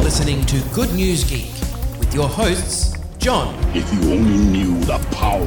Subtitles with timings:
[0.00, 1.52] listening to Good News Geek
[1.98, 5.42] with your hosts, John, If you only knew the power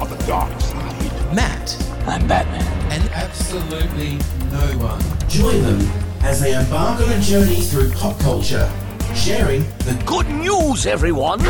[0.00, 1.34] of the dark side.
[1.34, 2.62] Matt, I'm Batman.
[2.92, 4.12] and absolutely
[4.50, 5.02] no one.
[5.28, 5.80] Join them
[6.22, 8.70] as they embark on a journey through pop culture,
[9.14, 11.40] sharing the Good news, everyone!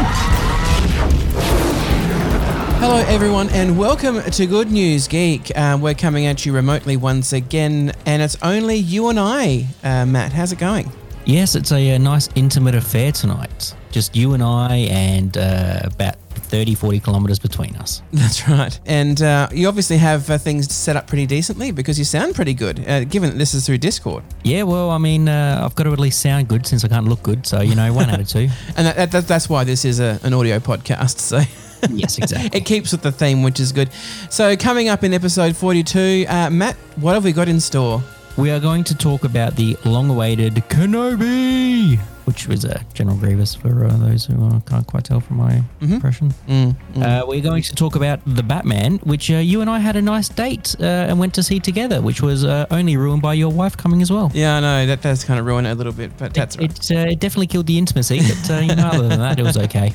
[2.81, 5.53] Hello, everyone, and welcome to Good News Geek.
[5.57, 9.67] Uh, we're coming at you remotely once again, and it's only you and I.
[9.85, 10.91] Uh, Matt, how's it going?
[11.25, 13.75] Yes, it's a, uh nice intimate affair tonight.
[13.91, 16.17] Just you and I, and uh, about
[16.53, 18.03] 30, 40 kilometres between us.
[18.13, 18.79] That's right.
[18.87, 22.55] And uh, you obviously have uh, things set up pretty decently because you sound pretty
[22.55, 24.25] good, uh, given that this is through Discord.
[24.45, 27.07] Yeah, well, I mean, uh, I've got to at least sound good since I can't
[27.07, 27.47] look good.
[27.47, 28.49] So, you know, one out of two.
[28.77, 31.19] And that, that, that's why this is a, an audio podcast.
[31.19, 31.41] So.
[31.91, 32.57] Yes, exactly.
[32.57, 33.91] It keeps with the theme, which is good.
[34.31, 38.01] So, coming up in episode 42, uh, Matt, what have we got in store?
[38.37, 43.55] We are going to talk about the long awaited Kenobi, which was uh, General Grievous
[43.55, 46.33] for uh, those who uh, can't quite tell from my impression.
[46.49, 50.03] Uh, we're going to talk about The Batman, which uh, you and I had a
[50.03, 53.51] nice date uh, and went to see together, which was uh, only ruined by your
[53.53, 54.31] wife coming as well.
[54.35, 56.71] Yeah, I know that does kind of ruin it a little bit, but that's right.
[56.71, 59.43] It, uh, it definitely killed the intimacy, but uh, you know, other than that, it
[59.43, 59.93] was okay.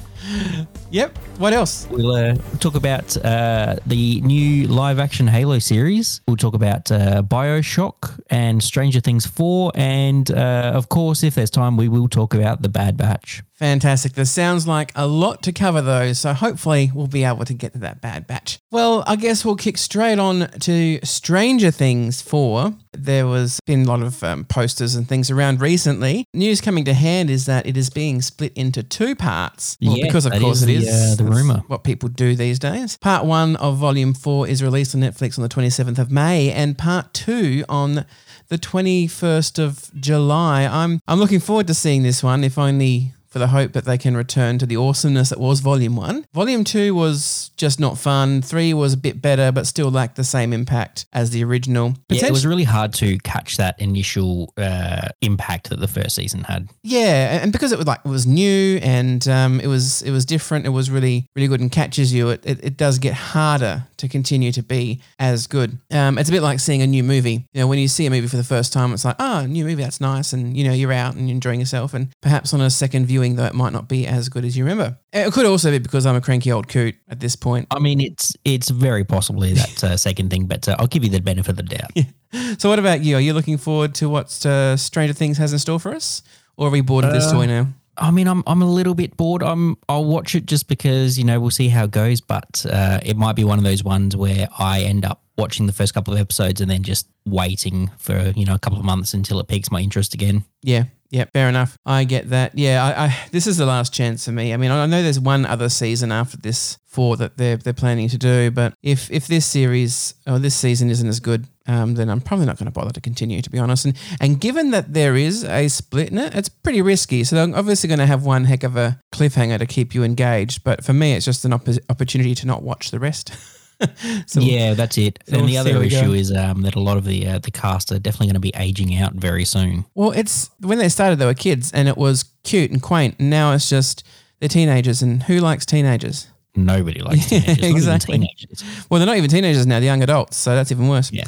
[0.89, 1.17] Yep.
[1.37, 1.87] What else?
[1.89, 6.21] We'll uh, talk about uh, the new live action Halo series.
[6.27, 9.73] We'll talk about uh, Bioshock and Stranger Things 4.
[9.75, 13.43] And uh, of course, if there's time, we will talk about The Bad Batch.
[13.57, 14.13] Fantastic.
[14.13, 17.73] This sounds like a lot to cover, though, so hopefully we'll be able to get
[17.73, 18.59] to that bad batch.
[18.71, 22.73] Well, I guess we'll kick straight on to Stranger Things 4.
[22.93, 26.25] There was been a lot of um, posters and things around recently.
[26.33, 29.77] News coming to hand is that it is being split into two parts.
[29.81, 31.63] Well, Yeah, because of course is it the, uh, the rumour.
[31.67, 32.97] What people do these days.
[32.97, 36.77] Part one of Volume 4 is released on Netflix on the 27th of May, and
[36.77, 38.05] part two on
[38.49, 40.63] the 21st of July.
[40.65, 43.97] I'm I'm looking forward to seeing this one, if only for the hope that they
[43.97, 46.25] can return to the awesomeness that was Volume 1.
[46.33, 48.41] Volume 2 was just not fun.
[48.41, 51.95] 3 was a bit better, but still lacked the same impact as the original.
[52.09, 56.43] Yeah, it was really hard to catch that initial uh, impact that the first season
[56.43, 56.69] had.
[56.83, 60.25] Yeah, and because it was like it was new and um, it was it was
[60.25, 62.29] different, it was really really good and catches you.
[62.29, 65.77] It, it, it does get harder to continue to be as good.
[65.91, 67.45] Um, it's a bit like seeing a new movie.
[67.53, 69.65] You know, when you see a movie for the first time, it's like, oh, new
[69.65, 71.93] movie, that's nice, and you know you're out and you're enjoying yourself.
[71.93, 74.63] And perhaps on a second viewing, though, it might not be as good as you
[74.63, 74.97] remember.
[75.11, 77.67] It could also be because I'm a cranky old coot at this point.
[77.71, 81.09] I mean, it's it's very possibly that uh, second thing, but uh, I'll give you
[81.09, 81.91] the benefit of the doubt.
[82.59, 83.15] So, what about you?
[83.15, 86.21] Are you looking forward to what uh, Stranger Things has in store for us,
[86.57, 87.67] or are we bored of this toy now?
[87.97, 89.41] I mean, I'm I'm a little bit bored.
[89.41, 92.99] I'm I'll watch it just because you know we'll see how it goes, but uh,
[93.01, 96.13] it might be one of those ones where I end up watching the first couple
[96.13, 99.47] of episodes and then just waiting for you know a couple of months until it
[99.47, 100.43] piques my interest again.
[100.63, 101.77] Yeah, yeah, fair enough.
[101.85, 102.57] I get that.
[102.57, 104.53] Yeah, I, I this is the last chance for me.
[104.53, 108.09] I mean, I know there's one other season after this four that they're they're planning
[108.09, 112.09] to do, but if if this series or this season isn't as good, um, then
[112.09, 113.85] I'm probably not going to bother to continue, to be honest.
[113.85, 117.23] And and given that there is a split in it, it's pretty risky.
[117.23, 120.63] So they're obviously going to have one heck of a cliffhanger to keep you engaged.
[120.63, 123.31] But for me, it's just an oppo- opportunity to not watch the rest.
[124.25, 125.19] so yeah, that's it.
[125.27, 125.81] so and the we'll see other go.
[125.81, 128.39] issue is um, that a lot of the uh, the cast are definitely going to
[128.39, 129.85] be aging out very soon.
[129.93, 133.15] Well, it's when they started, they were kids, and it was cute and quaint.
[133.19, 134.03] And now it's just
[134.39, 136.27] they're teenagers, and who likes teenagers?
[136.55, 137.63] Nobody likes teenagers.
[137.63, 138.17] exactly.
[138.17, 138.63] teenagers.
[138.89, 141.11] Well, they're not even teenagers now; they're young adults, so that's even worse.
[141.11, 141.25] Yeah.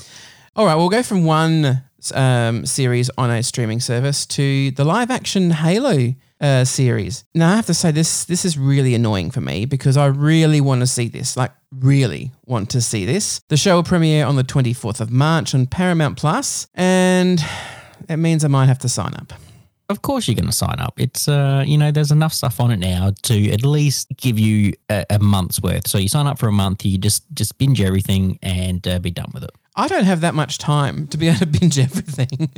[0.55, 1.83] All right, we'll go from one
[2.13, 7.25] um, series on a streaming service to the live-action Halo uh, series.
[7.33, 10.61] Now, I have to say this this is really annoying for me because I really
[10.61, 11.35] want to see this.
[11.35, 13.41] Like, really want to see this.
[13.49, 17.43] The show will premiere on the twenty fourth of March on Paramount Plus, and
[18.07, 19.33] it means I might have to sign up.
[19.89, 20.99] Of course, you're going to sign up.
[20.99, 24.73] It's uh, you know, there's enough stuff on it now to at least give you
[24.87, 25.87] a, a month's worth.
[25.87, 29.11] So you sign up for a month, you just just binge everything and uh, be
[29.11, 29.51] done with it.
[29.79, 32.49] I don't have that much time to be able to binge everything.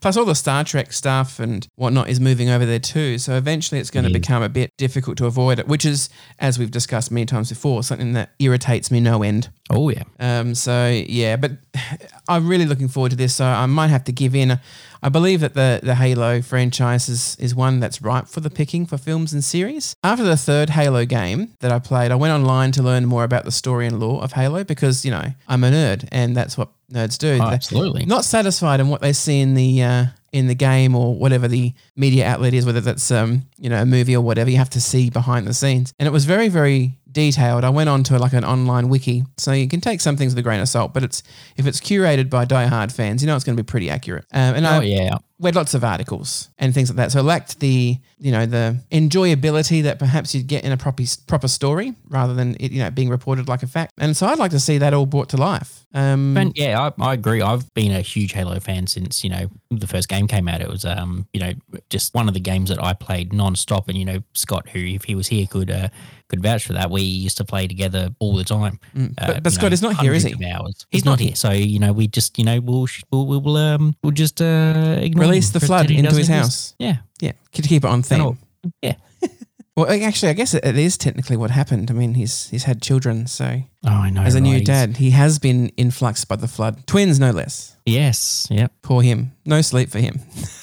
[0.00, 3.18] Plus, all the Star Trek stuff and whatnot is moving over there too.
[3.18, 6.08] So eventually, it's going to become a bit difficult to avoid it, which is,
[6.38, 9.48] as we've discussed many times before, something that irritates me no end.
[9.68, 11.52] Oh yeah, Um, so yeah, but
[12.28, 13.34] I'm really looking forward to this.
[13.34, 14.60] So I might have to give in.
[15.02, 18.86] I believe that the the Halo franchise is, is one that's ripe for the picking
[18.86, 19.94] for films and series.
[20.02, 23.44] After the third Halo game that I played, I went online to learn more about
[23.44, 26.70] the story and lore of Halo because you know I'm a nerd and that's what
[26.92, 27.34] nerds do.
[27.34, 28.06] Oh, They're absolutely.
[28.06, 31.72] Not satisfied in what they see in the uh, in the game or whatever the
[31.96, 34.50] media outlet is, whether that's um, you know a movie or whatever.
[34.50, 37.64] You have to see behind the scenes, and it was very very detailed.
[37.64, 40.38] I went on to like an online wiki, so you can take some things with
[40.38, 40.94] a grain of salt.
[40.94, 41.22] But it's
[41.56, 44.26] if it's curated by diehard fans, you know it's going to be pretty accurate.
[44.32, 45.18] Um, and I Oh yeah.
[45.40, 47.12] Read lots of articles and things like that.
[47.12, 51.04] So it lacked the you know the enjoyability that perhaps you'd get in a proper
[51.26, 53.92] proper story rather than it you know being reported like a fact.
[53.98, 55.84] And so I'd like to see that all brought to life.
[55.94, 57.40] Um, And yeah, I, I agree.
[57.40, 60.60] I've been a huge Halo fan since you know the first game came out.
[60.60, 61.52] It was um you know
[61.90, 65.04] just one of the games that I played non-stop, and you know Scott, who if
[65.04, 65.88] he was here could uh,
[66.28, 66.90] could vouch for that.
[66.90, 68.78] We used to play together all the time.
[68.94, 70.34] Mm, but- Uh, but Scott is not here, is he?
[70.44, 70.84] Hours.
[70.90, 74.12] He's, not, here, so you know we just you know we'll we'll we'll, um we'll
[74.12, 76.30] just uh ignore Release the flood into his exist.
[76.30, 76.74] house.
[76.78, 78.20] Yeah, yeah, to keep it on theme.
[78.20, 78.36] Oh,
[78.82, 78.94] yeah.
[79.76, 81.88] Well, actually, I guess it, it is technically what happened.
[81.88, 84.22] I mean, he's he's had children, so Oh, I know.
[84.22, 86.84] as a new dad, he has been influxed by the flood.
[86.88, 87.76] Twins, no less.
[87.86, 88.48] Yes.
[88.50, 88.72] Yep.
[88.82, 89.30] Poor him.
[89.46, 90.18] No sleep for him.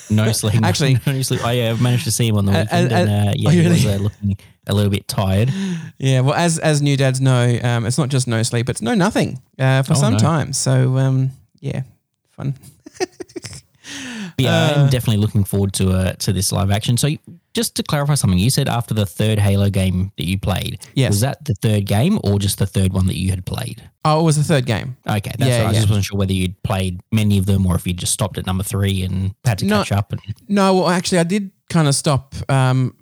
[0.09, 0.61] No sleep.
[0.63, 1.45] Actually- no sleep.
[1.45, 3.47] I uh, managed to see him on the Uh, weekend, uh, and uh, uh, yeah,
[3.47, 3.69] oh, he really?
[3.71, 5.49] was uh, looking a little bit tired.
[5.97, 8.95] Yeah, well, as as new dads know, um, it's not just no sleep; it's no
[8.95, 10.19] nothing uh, for Oh, some no.
[10.19, 10.51] time.
[10.51, 11.31] So, um,
[11.61, 11.83] yeah,
[12.31, 12.53] fun.
[14.37, 16.97] Yeah, Uh, I'm definitely looking forward to uh, to this live action.
[16.97, 17.09] So,
[17.53, 21.11] just to clarify something, you said after the third Halo game that you played, Yes.
[21.11, 23.89] was that the third game or just the third one that you had played?
[24.03, 24.97] Oh, it was the third game.
[25.07, 25.69] Okay, that's Yeah, right.
[25.69, 28.37] I just wasn't sure whether you'd played many of them or if you just stopped
[28.37, 29.77] at number three and had to No.
[29.79, 30.11] catch up.
[30.11, 32.33] And No, well, actually, I did kind of stop.
[32.49, 32.95] Um,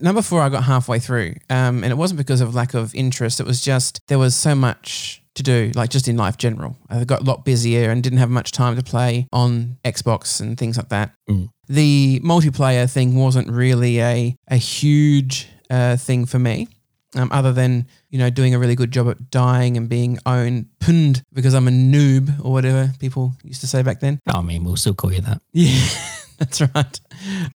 [0.00, 3.38] number four, I got halfway through, um, and it wasn't because of lack of interest.
[3.38, 6.76] It was just there was so much to do, like just in life general.
[6.90, 10.58] I got a lot busier and didn't have much time to play on Xbox and
[10.58, 11.14] things like that.
[11.30, 11.50] Mm.
[11.68, 16.68] The multiplayer thing wasn't really a a huge uh, thing for me.
[17.14, 20.66] Um, other than you know doing a really good job at dying and being owned
[20.80, 24.18] punned because I'm a noob or whatever people used to say back then.
[24.26, 25.40] I mean, we'll still call you that.
[25.52, 25.88] Yeah,
[26.38, 27.00] that's right.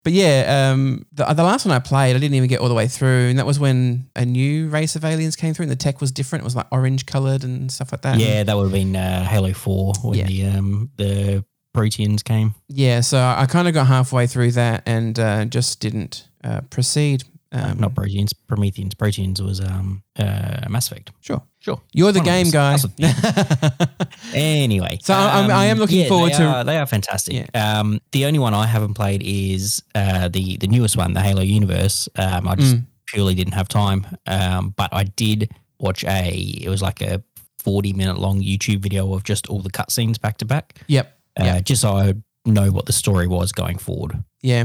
[0.05, 2.75] But yeah, um, the, the last one I played, I didn't even get all the
[2.75, 5.77] way through, and that was when a new race of aliens came through, and the
[5.77, 6.43] tech was different.
[6.43, 8.19] It was like orange colored and stuff like that.
[8.19, 10.25] Yeah, that would have been uh, Halo Four when Yeah.
[10.27, 12.55] the um, the Proteans came.
[12.69, 13.01] yeah.
[13.01, 17.23] So I kind of got halfway through that and uh, just didn't uh, proceed.
[17.53, 18.95] Um, Not Proteans, Prometheans.
[18.95, 21.11] Proteans was um, uh, Mass Effect.
[21.21, 21.43] sure.
[21.59, 21.81] Sure.
[21.93, 22.77] You're the One game guy.
[24.33, 27.55] Anyway, So I'm- I am looking yeah, forward they to- Are, they are fantastic.
[27.57, 31.43] Um, the only one I haven't played is uh, the the newest one, the Halo
[31.43, 32.09] Universe.
[32.17, 32.59] Um, I Mm.
[32.61, 32.77] just
[33.07, 34.07] purely didn't have time.
[34.27, 36.31] Um, but I did watch a.
[36.63, 37.23] It was like a
[37.59, 40.79] forty minute long YouTube video of just all the cutscenes back to back.
[40.87, 41.07] Yep.
[41.41, 41.61] Uh, Yeah.
[41.61, 42.15] Just so I
[42.47, 44.23] know what the story was going forward.
[44.43, 44.65] Yeah,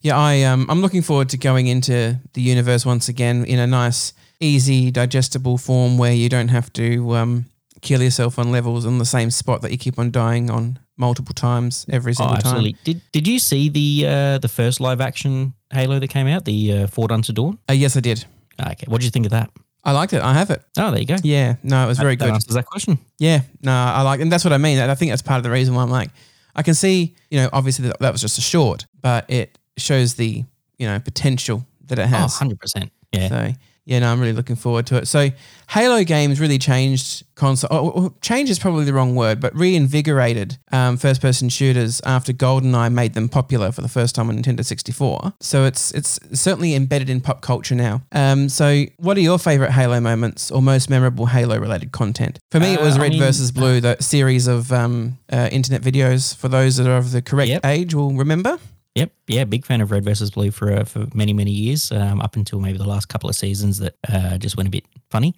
[0.00, 0.16] yeah.
[0.16, 4.12] I um, I'm looking forward to going into the universe once again in a nice,
[4.40, 7.46] easy, digestible form where you don't have to um,
[7.80, 11.34] kill yourself on levels on the same spot that you keep on dying on multiple
[11.34, 12.40] times every Oh, single time.
[12.46, 12.76] absolutely.
[12.84, 16.72] Did Did you see the uh, the first live action Halo that came out, the
[16.72, 17.58] uh, Forward Unto Dawn?
[17.68, 18.24] Uh, yes, I did.
[18.60, 19.50] Okay, what did you think of that?
[19.84, 20.22] I liked it.
[20.22, 20.62] I have it.
[20.78, 21.16] Oh, there you go.
[21.24, 22.28] Yeah, no, it was very that, good.
[22.30, 22.98] That answers that question.
[23.18, 24.78] Yeah, no, I like, and that's what I mean.
[24.78, 26.10] I think that's part of the reason why I'm like,
[26.54, 30.14] I can see, you know, obviously that, that was just a short, but it shows
[30.14, 30.44] the,
[30.78, 32.34] you know, potential that it Oh, has.
[32.38, 32.90] 100%.
[33.12, 33.28] Yeah.
[33.28, 33.52] So
[33.84, 35.08] yeah, no, I'm really looking forward to it.
[35.08, 35.30] So
[35.70, 37.68] Halo games really changed console.
[37.72, 42.92] Oh, oh, change is probably the wrong word, but reinvigorated um, first-person shooters after GoldenEye
[42.92, 45.34] made them popular for the first time on Nintendo 64.
[45.40, 48.02] So it's it's certainly embedded in pop culture now.
[48.12, 52.38] Um, so what are your favorite Halo moments or most memorable Halo-related content?
[52.52, 55.48] For me, it was Uh, I Red mean- versus Blue, the series of um, uh,
[55.50, 56.34] internet videos.
[56.36, 57.66] For those that are of the correct Yep.
[57.66, 58.58] age, will remember.
[58.94, 59.12] Yep.
[59.26, 59.44] Yeah.
[59.44, 61.90] Big fan of Red versus Blue for uh, for many many years.
[61.90, 64.84] Um, up until maybe the last couple of seasons that uh, just went a bit
[65.10, 65.34] funny.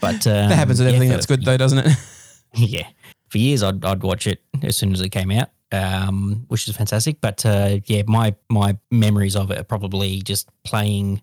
[0.00, 1.96] But um, That happens with yeah, everything that's good, though, doesn't it?
[2.54, 2.86] Yeah.
[3.28, 6.76] For years, I'd I'd watch it as soon as it came out, um, which is
[6.76, 7.20] fantastic.
[7.20, 11.22] But uh, yeah, my my memories of it are probably just playing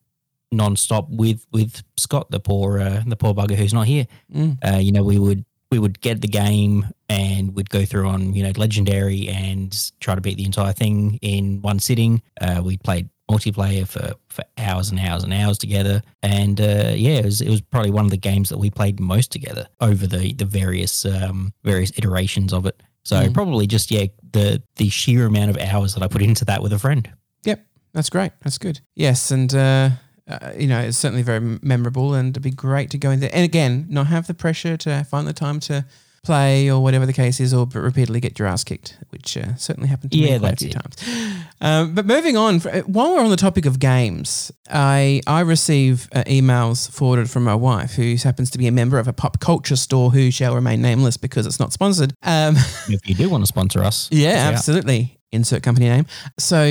[0.53, 4.06] nonstop with with Scott, the poor uh, the poor bugger who's not here.
[4.32, 4.58] Mm.
[4.63, 8.36] Uh, you know, we would we would get the game and we'd go through on
[8.36, 12.22] you know legendary and try to beat the entire thing in one sitting.
[12.39, 17.15] Uh, we played multiplayer for, for hours and hours and hours together, and uh, yeah,
[17.15, 20.06] it was it was probably one of the games that we played most together over
[20.06, 22.80] the the various um, various iterations of it.
[23.03, 26.62] So probably just yeah the the sheer amount of hours that I put into that
[26.62, 27.12] with a friend.
[27.46, 28.34] Yep, that's great.
[28.44, 28.80] That's good.
[28.94, 29.89] Yes, and uh,
[30.27, 33.32] uh, you know it's certainly very memorable, and it'd be great to go in there.
[33.34, 35.86] And again, not have the pressure to find the time to
[36.25, 39.56] play or whatever the case is, or but repeatedly get your ass kicked, which uh,
[39.56, 40.72] certainly happened to Yeah, me quite a few it.
[40.74, 41.46] times.
[41.60, 46.24] Um, but moving on, while we're on the topic of games, I I receive uh,
[46.24, 49.75] emails forwarded from my wife, who happens to be a member of a pop culture
[49.75, 52.13] store, who shall remain nameless because it's not sponsored.
[52.24, 52.56] Um,
[52.88, 54.53] If you do want to sponsor us, yeah, us out.
[54.53, 55.20] absolutely.
[55.34, 56.06] Insert company name.
[56.39, 56.63] So,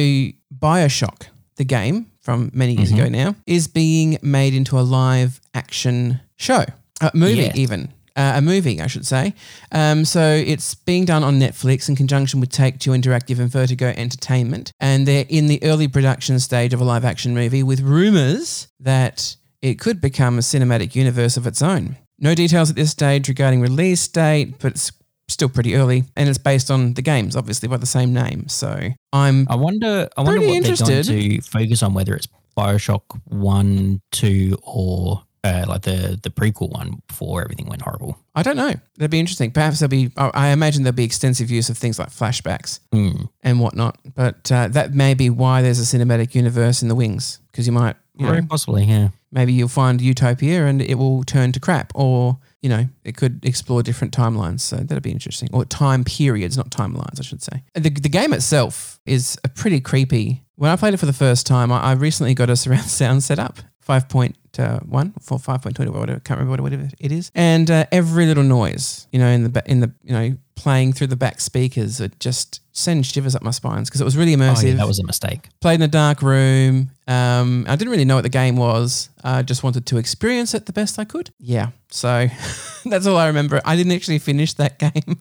[0.57, 1.25] Bioshock,
[1.57, 6.65] the game from many years ago now, is being made into a live action show,
[7.01, 7.57] uh, movie Yes.
[7.57, 7.89] even.
[8.15, 9.33] Uh, a movie, I should say.
[9.73, 13.87] Um, so it's being done on Netflix in conjunction with Take Two Interactive and Vertigo
[13.97, 18.69] Entertainment, and they're in the early production stage of a live action movie with rumors
[18.81, 21.97] that it could become a cinematic universe of its own.
[22.19, 24.93] No details at this stage regarding release date, but it's
[25.33, 28.49] still pretty early, and it's based on the games, obviously by the same name.
[28.49, 30.09] So I'm I wonder.
[30.17, 31.05] I wonder what they're going interested.
[31.05, 37.03] to focus on, whether it's Bioshock One, Two, or uh, like the the prequel one
[37.09, 38.19] before everything went horrible.
[38.35, 38.73] I don't know.
[38.97, 39.51] That'd be interesting.
[39.51, 40.11] Perhaps there'll be.
[40.17, 43.25] I imagine there'll be extensive use of things like flashbacks Hmm.
[43.43, 43.99] and whatnot.
[44.15, 47.73] But uh, that may be why there's a cinematic universe in the wings, because you
[47.73, 49.09] might, you know, Very possibly, yeah.
[49.33, 53.45] maybe you'll find Utopia and it will turn to crap, or you know, it could
[53.45, 54.61] explore different timelines.
[54.61, 57.63] So that'd be interesting, or time periods, not timelines, I should say.
[57.75, 60.43] The the game itself is a pretty creepy.
[60.55, 63.25] When I played it for the first time, I, I recently got a surround sound
[63.25, 66.21] set up, five point uh, one for five point two or whatever.
[66.21, 67.31] Can't remember what whatever it is.
[67.35, 71.09] And uh, every little noise, you know, in the in the you know playing through
[71.09, 74.65] the back speakers, it just sends shivers up my spines because it was really immersive.
[74.65, 75.49] Oh, yeah, that was a mistake.
[75.61, 76.91] played in a dark room.
[77.07, 79.11] Um, I didn't really know what the game was.
[79.25, 81.31] I just wanted to experience it the best I could.
[81.39, 82.29] Yeah, so
[82.85, 83.61] that's all I remember.
[83.65, 85.19] I didn't actually finish that game.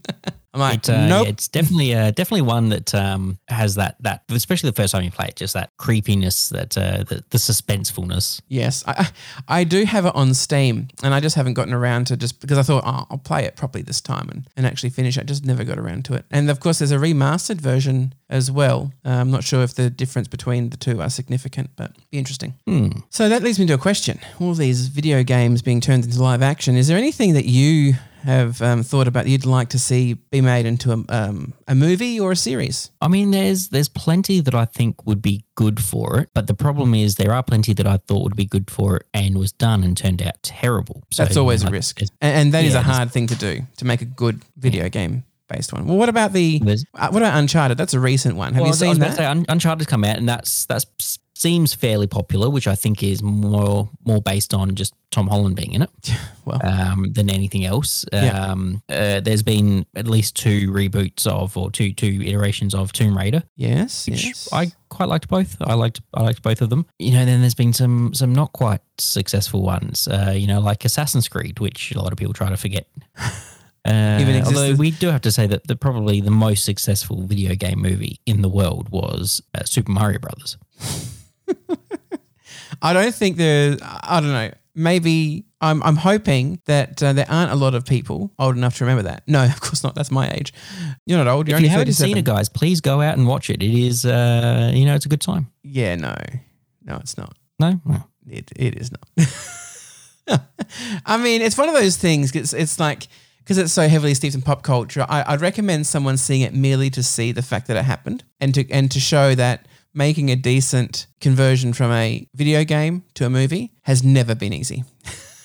[0.54, 1.26] I'm like, It, uh, nope.
[1.26, 5.04] yeah, it's definitely uh, definitely one that um, has that that especially the first time
[5.04, 8.42] you play it, just that creepiness, that uh, the, the suspensefulness.
[8.48, 9.10] Yes, I,
[9.48, 12.40] I I do have it on Steam, and I just haven't gotten around to just
[12.42, 15.21] because I thought oh, I'll play it properly this time and, and actually finish it.
[15.22, 16.25] I just never got around to it.
[16.32, 18.92] And of course, there's a remastered version as well.
[19.06, 22.56] Uh, I'm not sure if the difference between the two are significant, but be interesting.
[23.10, 26.42] So that leads me to a question: All these video games being turned into live
[26.42, 26.75] action.
[26.75, 30.66] Is there anything that you have um, thought about you'd like to see be made
[30.66, 32.92] into a, um, a movie or a series?
[33.01, 36.54] I mean, there's there's plenty that I think would be good for it, but the
[36.54, 39.51] problem is there are plenty that I thought would be good for it and was
[39.51, 41.04] done and turned out terrible.
[41.12, 43.62] So, That's always a risk, and, and that is yeah, a hard thing to do
[43.78, 45.86] to make a good video game based one.
[45.86, 46.62] Well, what about the
[46.96, 47.78] uh, what about Uncharted?
[47.78, 48.54] That's a recent one.
[48.54, 49.18] Have Well, you I I was seen that?
[49.18, 50.86] say, Un- Uncharted's come out, and that's that's
[51.41, 55.74] seems fairly popular, which I think is more more based on just Tom Holland being
[55.74, 55.89] in it
[56.45, 58.05] Well, um, than anything else.
[58.13, 58.29] Yeah.
[58.29, 63.17] Um, uh, there's been at least two reboots of or two two iterations of Tomb
[63.17, 64.50] Raider, yes, which yes.
[64.53, 65.57] I quite liked both.
[65.62, 66.86] I liked I liked both of them.
[67.00, 70.07] You know, then there's been some some not quite successful ones.
[70.07, 72.88] Uh, you know, like Assassin's Creed, which a lot of people try to forget.
[73.83, 77.81] Uh, although we do have to say that the probably the most successful video game
[77.81, 80.55] movie in the world was uh, Super Mario Brothers.
[82.82, 83.78] I don't think there.
[83.82, 84.52] I don't know.
[84.74, 85.84] Maybe I'm.
[85.84, 89.24] I'm hoping that uh, there aren't a lot of people old enough to remember that.
[89.28, 89.96] No, of course not.
[89.96, 90.54] That's my age.
[91.06, 91.48] You're not old.
[91.48, 93.62] You're if only you haven't seen it, guys, please go out and watch it.
[93.62, 95.52] It is, uh, you know, it's a good time.
[95.64, 96.16] Yeah, no,
[96.84, 97.38] no, it's not.
[97.60, 99.08] No, Well, It it is not.
[101.06, 102.34] I mean, it's one of those things.
[102.36, 103.08] It's it's like
[103.40, 105.06] because it's so heavily steeped in pop culture.
[105.08, 108.54] I, I'd recommend someone seeing it merely to see the fact that it happened and
[108.56, 113.29] to and to show that making a decent conversion from a video game to a
[113.29, 114.83] movie has never been easy.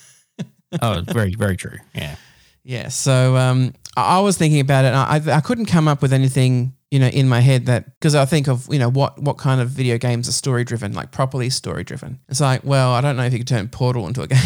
[0.82, 1.78] oh, very, very true.
[1.94, 2.16] Yeah.
[2.64, 2.88] Yeah.
[2.88, 4.88] So um, I I was thinking about it.
[4.88, 4.96] And
[5.30, 8.24] I I couldn't come up with anything you know in my head that because I
[8.24, 11.50] think of you know what what kind of video games are story driven, like properly
[11.50, 12.20] story driven.
[12.28, 14.38] It's like well, I don't know if you could turn Portal into a game.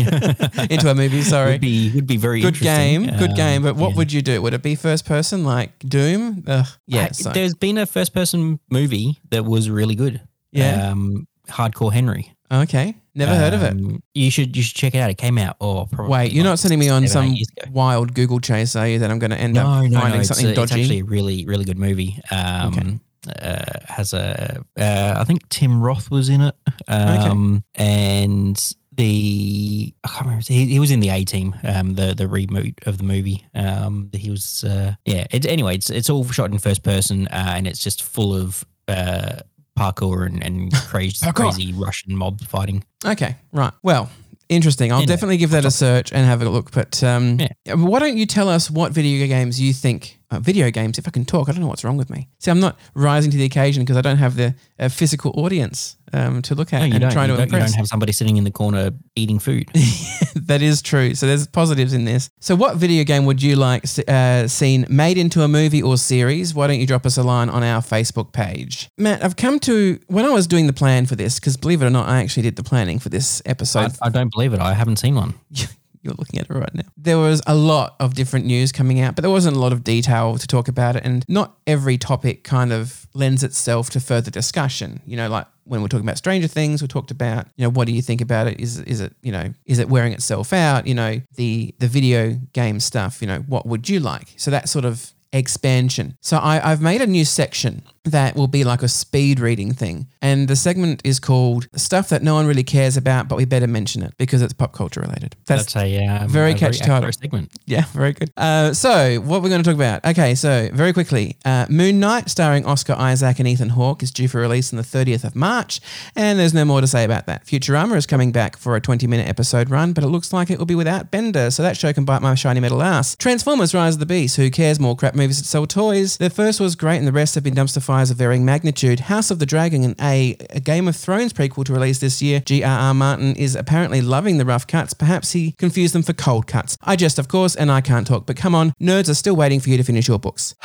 [0.70, 1.52] into a movie, sorry.
[1.52, 3.62] Would be would be very good game, good Um, game.
[3.62, 3.96] But what yeah.
[3.96, 4.40] would you do?
[4.42, 6.44] Would it be first person like Doom?
[6.46, 10.20] Ugh, yeah, I- so- there's been a first person movie that was really good.
[10.52, 10.90] Yeah.
[10.90, 12.32] Um, Hardcore Henry.
[12.52, 12.94] okay.
[13.14, 13.72] Never heard of it.
[13.72, 15.10] Um, You should you should check it out.
[15.10, 15.56] It came out.
[15.60, 16.12] Oh, probably.
[16.12, 17.34] Wait, you're like not sending me on some
[17.72, 19.00] wild Google chase, are you?
[19.00, 20.22] That I'm going to end No, up no, finding no.
[20.24, 22.20] Something uh, it's actually a really really good movie.
[22.30, 23.00] Um,
[23.42, 26.54] uh, has a uh, I think Tim Roth was in it.
[26.86, 30.44] Um, and the I can't remember.
[30.46, 31.54] He, he was in the A Team.
[31.64, 33.46] Um, the the reboot of the movie.
[33.54, 34.62] Um, he was.
[34.64, 35.26] Uh, yeah.
[35.30, 38.64] It, anyway, it's it's all shot in first person, uh, and it's just full of
[38.88, 39.36] uh
[39.78, 41.52] parkour and, and crazy Parkour.
[41.52, 42.84] crazy Russian mob fighting.
[43.06, 43.72] Okay, right.
[43.82, 44.10] Well,
[44.48, 44.92] interesting.
[44.92, 46.72] I'll definitely give that a search and have a look.
[46.72, 47.74] But um, Yeah.
[47.74, 50.17] why don't you tell us what video games you think?
[50.30, 50.98] Uh, video games.
[50.98, 52.28] If I can talk, I don't know what's wrong with me.
[52.38, 55.96] See, I'm not rising to the occasion because I don't have the uh, physical audience
[56.12, 57.12] um, to look at No, you and don't.
[57.12, 57.70] try You to don't, you impress.
[57.72, 59.68] don't have somebody sitting in the corner eating food.
[60.36, 61.14] that is true.
[61.14, 62.28] So there's positives in this.
[62.40, 66.54] So what video game would you like uh, seen made into a movie or series?
[66.54, 68.90] Why don't you drop us a line on our Facebook page?
[68.98, 71.86] Matt, I've come to when I was doing the plan for this because believe it
[71.86, 73.92] or not, I actually did the planning for this I, episode.
[74.02, 74.60] I don't believe it.
[74.60, 75.32] I haven't seen one.
[76.02, 76.84] You're looking at it right now.
[76.96, 79.84] There was a lot of different news coming out, but there wasn't a lot of
[79.84, 81.04] detail to talk about it.
[81.04, 85.00] And not every topic kind of lends itself to further discussion.
[85.06, 87.86] You know, like when we're talking about Stranger Things, we talked about, you know, what
[87.86, 88.60] do you think about it?
[88.60, 90.86] Is is it, you know, is it wearing itself out?
[90.86, 94.34] You know, the the video game stuff, you know, what would you like?
[94.36, 96.16] So that sort of expansion.
[96.20, 100.06] So I, I've made a new section that will be like a speed reading thing.
[100.20, 103.66] And the segment is called Stuff That No One Really Cares About, but we better
[103.66, 105.36] mention it because it's pop culture related.
[105.46, 107.12] That's, a um, very a catchy accurate title.
[107.12, 107.52] segment.
[107.66, 108.32] Yeah, very good.
[108.36, 110.04] Uh, so, what we're going to talk about?
[110.04, 114.28] Okay, so very quickly, uh, Moon Knight, starring Oscar Isaac and Ethan Hawke, is due
[114.28, 115.80] for release on the 30th of March,
[116.16, 117.46] and there's no more to say about that.
[117.46, 120.66] Futurama is coming back for a 20-minute episode run, but it looks like it will
[120.66, 123.16] be without Bender, so that show can bite my shiny metal ass.
[123.16, 124.36] Transformers: Rise of the Beast.
[124.36, 124.80] Who cares?
[124.80, 126.16] More crap movies that sell toys.
[126.16, 129.00] The first was great, and the rest have been dumpster of varying magnitude.
[129.00, 132.40] House of the Dragon, and a, a Game of Thrones prequel to release this year.
[132.40, 132.94] G.R.R.
[132.94, 134.94] Martin is apparently loving the rough cuts.
[134.94, 136.78] Perhaps he confused them for cold cuts.
[136.82, 139.60] I jest, of course, and I can't talk, but come on, nerds are still waiting
[139.60, 140.54] for you to finish your books.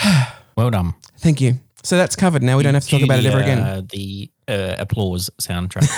[0.55, 0.93] Well done.
[1.17, 1.55] Thank you.
[1.81, 2.57] So that's covered now.
[2.57, 3.57] We don't have to talk about it ever again.
[3.57, 5.89] Uh, the uh, applause soundtrack.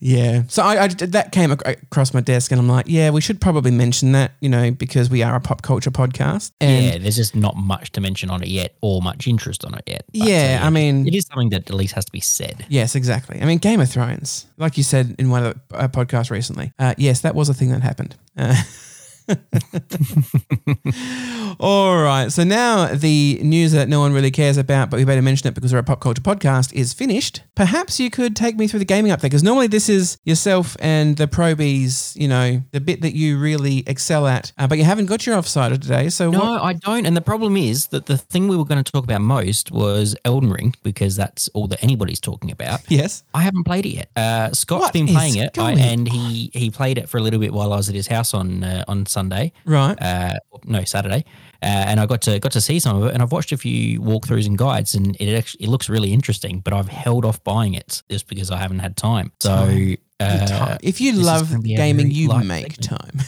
[0.00, 0.42] Yeah.
[0.48, 3.70] So I, I that came across my desk, and I'm like, yeah, we should probably
[3.70, 6.52] mention that, you know, because we are a pop culture podcast.
[6.60, 9.74] And yeah, there's just not much to mention on it yet, or much interest on
[9.74, 10.04] it yet.
[10.12, 12.66] But, uh, Yeah, I mean- it is something that at least has to be said.
[12.68, 13.40] Yes, exactly.
[13.40, 16.72] I mean, Game of Thrones, like you said in one of the uh, podcasts recently.
[16.78, 18.16] Uh, yes, that was a thing that happened.
[18.36, 18.54] Uh,
[21.60, 22.30] All right.
[22.30, 25.54] So now the news that no one really cares about, but we better mention it
[25.54, 27.42] because we're a pop culture podcast, is finished.
[27.54, 31.16] Perhaps you could take me through the gaming update because normally this is yourself and
[31.16, 35.06] the probies, you know, the bit that you really excel at, uh, but you haven't
[35.06, 36.08] got your offsider today.
[36.08, 36.62] So No, what?
[36.62, 37.06] I don't.
[37.06, 40.16] And the problem is that the thing we were going to talk about most was
[40.24, 42.80] Elden Ring because that's all that anybody's talking about.
[42.94, 43.24] Yes.
[43.34, 44.10] I haven't played it yet.
[44.14, 47.40] Uh, Scott's What been playing it, I, and he he played it for a little
[47.40, 49.52] bit while I was at his house on uh, on Sunday.
[49.64, 49.96] Right.
[50.00, 51.24] Uh, no, Saturday,
[51.62, 53.56] uh, and I got to got to see some of it, and I've watched a
[53.56, 56.60] few walkthroughs and guides, and it actually it looks really interesting.
[56.60, 59.32] But I've held off buying it just because I haven't had time.
[59.40, 60.78] So uh, time.
[60.82, 63.24] If you love gonna be a gaming, you make segment.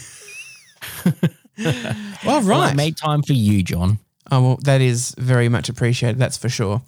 [1.05, 1.23] time.
[2.25, 2.75] well, well, I right.
[2.75, 3.99] made time for you, John.
[4.31, 6.19] Oh well, that is very much appreciated.
[6.19, 6.81] That's for sure.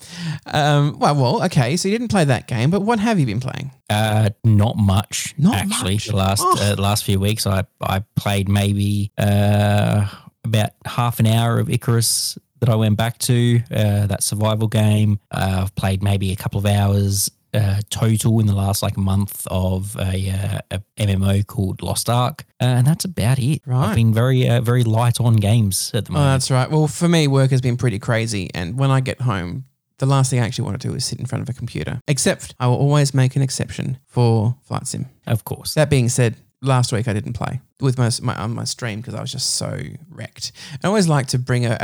[0.46, 1.78] Um, well, well, okay.
[1.78, 3.72] So you didn't play that game, but what have you been playing?
[3.90, 5.34] Uh, not much.
[5.38, 5.94] Not actually.
[5.96, 6.08] much?
[6.08, 6.58] The last Oh.
[6.60, 10.08] uh, the last few weeks, I I played maybe uh
[10.44, 13.62] about half an hour of Icarus that I went back to.
[13.72, 15.20] Uh, that survival game.
[15.32, 17.32] Uh, I've played maybe a couple of hours.
[17.52, 22.46] Uh, total in the last like month of a, uh, a MMO called Lost Ark,
[22.62, 23.62] uh, and that's about it.
[23.66, 23.90] Right.
[23.90, 26.22] I've been very uh, very light on games at the moment.
[26.22, 26.42] Oh, moment.
[26.42, 26.70] that's right.
[26.70, 29.66] Well, for me, work has been pretty crazy, and when I get home,
[30.00, 32.02] the last thing I actually want to do is sit in front of a computer.
[32.08, 35.08] Except, I will always make an exception for Flight Sim.
[35.28, 35.74] of course.
[35.74, 39.14] That being said, last week I didn't play with my, my on my stream because
[39.14, 40.52] I was just so wrecked.
[40.84, 41.78] I always like to bring a,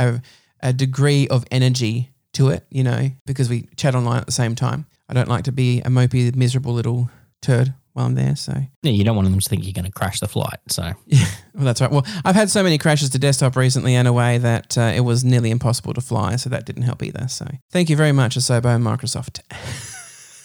[0.62, 4.32] a, a degree of energy to it, you know, because we chat online at the
[4.32, 4.86] same time.
[5.08, 7.10] I don't like to be a mopey, miserable little
[7.42, 8.36] turd while I'm there.
[8.36, 10.58] So, Yeah, you don't want them to think you're going to crash the flight.
[10.68, 11.90] So yeah, well, that's right.
[11.90, 15.00] Well, I've had so many crashes to desktop recently in a way that uh, it
[15.00, 16.36] was nearly impossible to fly.
[16.36, 17.28] So that didn't help either.
[17.28, 19.40] So thank you very much, Asobo and Microsoft.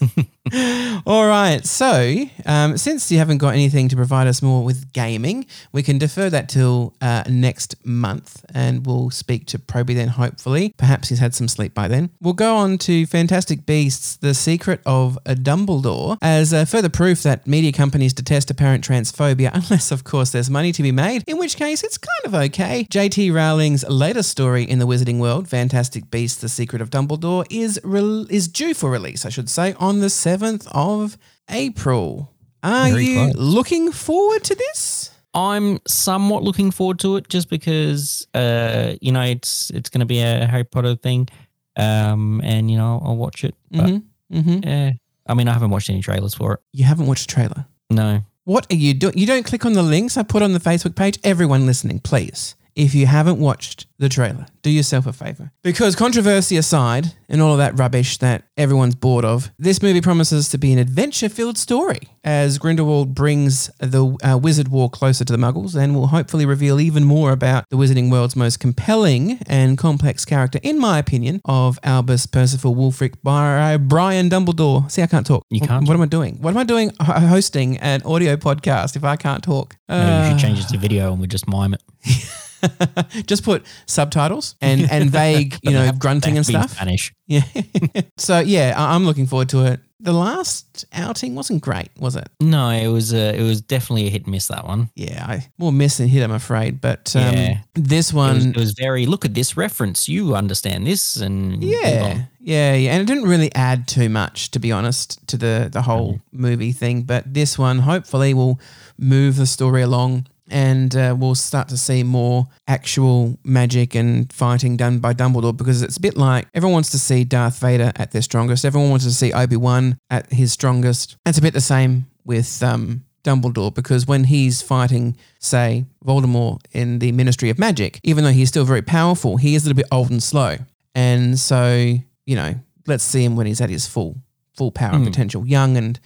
[1.06, 1.66] All right.
[1.66, 5.98] So, um, since you haven't got anything to provide us more with gaming, we can
[5.98, 10.74] defer that till uh, next month and we'll speak to Proby then, hopefully.
[10.78, 12.10] Perhaps he's had some sleep by then.
[12.20, 17.24] We'll go on to Fantastic Beasts The Secret of a Dumbledore as uh, further proof
[17.24, 21.38] that media companies detest apparent transphobia, unless, of course, there's money to be made, in
[21.38, 22.88] which case it's kind of okay.
[22.92, 27.80] JK Rowling's latest story in the Wizarding World, Fantastic Beasts The Secret of Dumbledore, is,
[27.84, 31.18] re- is due for release, I should say, on the 7th of
[31.50, 32.32] April.
[32.64, 33.36] Are Very you close.
[33.36, 35.12] looking forward to this?
[35.34, 40.06] I'm somewhat looking forward to it just because uh you know it's it's going to
[40.06, 41.30] be a Harry Potter thing
[41.78, 44.38] um and you know I'll watch it but Mm-hmm.
[44.38, 44.68] Mm-hmm.
[44.70, 44.92] yeah
[45.28, 47.66] I mean I haven't watched any trailers for it You haven't watched the trailer.
[47.90, 49.18] no What are you doing?
[49.18, 51.18] You don't click on the links I put on the Facebook page.
[51.24, 52.56] Everyone listening, please.
[52.82, 55.52] If you haven't watched the trailer, do yourself a favor.
[55.62, 60.50] Because controversy aside and all of that rubbish that everyone's bored of, this movie promises
[60.50, 65.32] to be an adventure filled story as Grindelwald brings the uh, wizard war closer to
[65.32, 69.78] the muggles and will hopefully reveal even more about the wizarding world's most compelling and
[69.78, 74.90] complex character, in my opinion, of Albus Percival Wulfric by Brian Dumbledore.
[74.90, 75.46] See, I can't talk.
[75.52, 76.42] You can't What am I doing?
[76.42, 79.76] What am I doing hosting an audio podcast if I can't talk?
[79.88, 81.84] Uh, should change it to video and we just mime it
[83.26, 86.72] Just put subtitles and and vague, you know, grunting and That'd be in stuff.
[86.76, 87.14] Spanish.
[87.28, 87.44] Yeah.
[88.18, 89.80] so yeah, I- I'm looking forward to it.
[90.04, 92.28] The last outing wasn't great, was it?
[92.40, 94.90] No, it was uh, it was definitely a hit and miss that one.
[94.96, 96.82] Yeah, I more miss than hit, I'm afraid.
[96.82, 97.58] But um, Yeah.
[97.76, 100.10] this It was, one, it was very look at this reference.
[100.10, 102.28] You understand this, and move yeah, on.
[102.40, 105.84] yeah, yeah, and it didn't really add too much, to be honest, to the the
[105.84, 107.04] whole movie thing.
[107.04, 108.60] But this one, hopefully, will
[108.98, 114.78] move the story along, and uh, we'll start to see more actual magic and fighting
[114.78, 115.56] done by Dumbledore.
[115.56, 118.66] Because it's a bit like everyone wants to see Darth Vader at their strongest.
[118.66, 121.18] Everyone wants to see Obi Wan at his strongest.
[121.26, 127.00] It's a bit the same with um, Dumbledore because when he's fighting, say, Voldemort in
[127.00, 129.88] the Ministry of Magic, even though he's still very powerful, he is a little bit
[129.92, 130.58] old and slow.
[130.94, 132.56] And so, you know,
[132.88, 134.18] let's see him when he's at his full
[134.54, 136.00] full power and potential, young and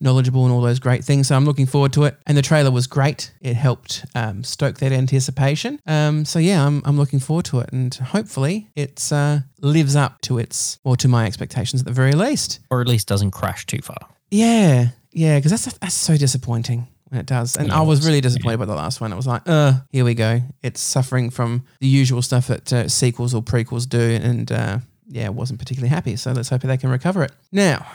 [0.00, 1.28] knowledgeable and all those great things.
[1.28, 2.16] So I'm looking forward to it.
[2.26, 3.32] And the trailer was great.
[3.40, 5.80] It helped um, stoke that anticipation.
[5.86, 10.20] Um, so yeah, I'm, I'm looking forward to it, and hopefully it uh, lives up
[10.22, 12.60] to its or to my expectations at the very least.
[12.70, 13.98] or at least doesn't crash too far.
[14.30, 17.56] Yeah, yeah, because that's that's so disappointing when it does.
[17.56, 19.12] And I was really disappointed by the last one.
[19.12, 20.40] It was like, uh, here we go.
[20.62, 25.28] It's suffering from the usual stuff that uh, sequels or prequels do, and uh, yeah,
[25.28, 26.16] wasn't particularly happy.
[26.16, 27.32] So let's hope they can recover it.
[27.50, 27.86] Now,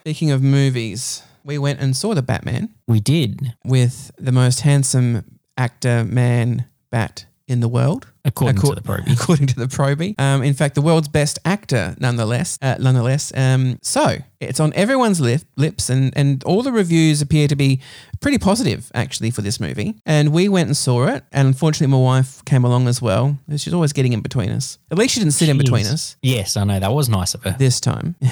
[0.00, 5.38] speaking of movies, we went and saw the Batman We did, with the most handsome
[5.56, 8.08] actor, man, bat in the world.
[8.24, 9.12] according Acco- to the Proby.
[9.20, 10.20] According to the Proby.
[10.20, 12.58] Um, in fact, the world's best actor, nonetheless.
[12.60, 13.32] Uh, nonetheless.
[13.36, 17.80] Um, so it's on everyone's lip, lips, and, and all the reviews appear to be
[18.20, 19.94] pretty positive, actually, for this movie.
[20.04, 21.22] And we went and saw it.
[21.30, 23.38] And unfortunately, my wife came along as well.
[23.56, 24.78] She's always getting in between us.
[24.90, 27.44] At least she didn't sit in between us Yes, I know that was nice of
[27.44, 27.54] her.
[27.56, 28.16] this time.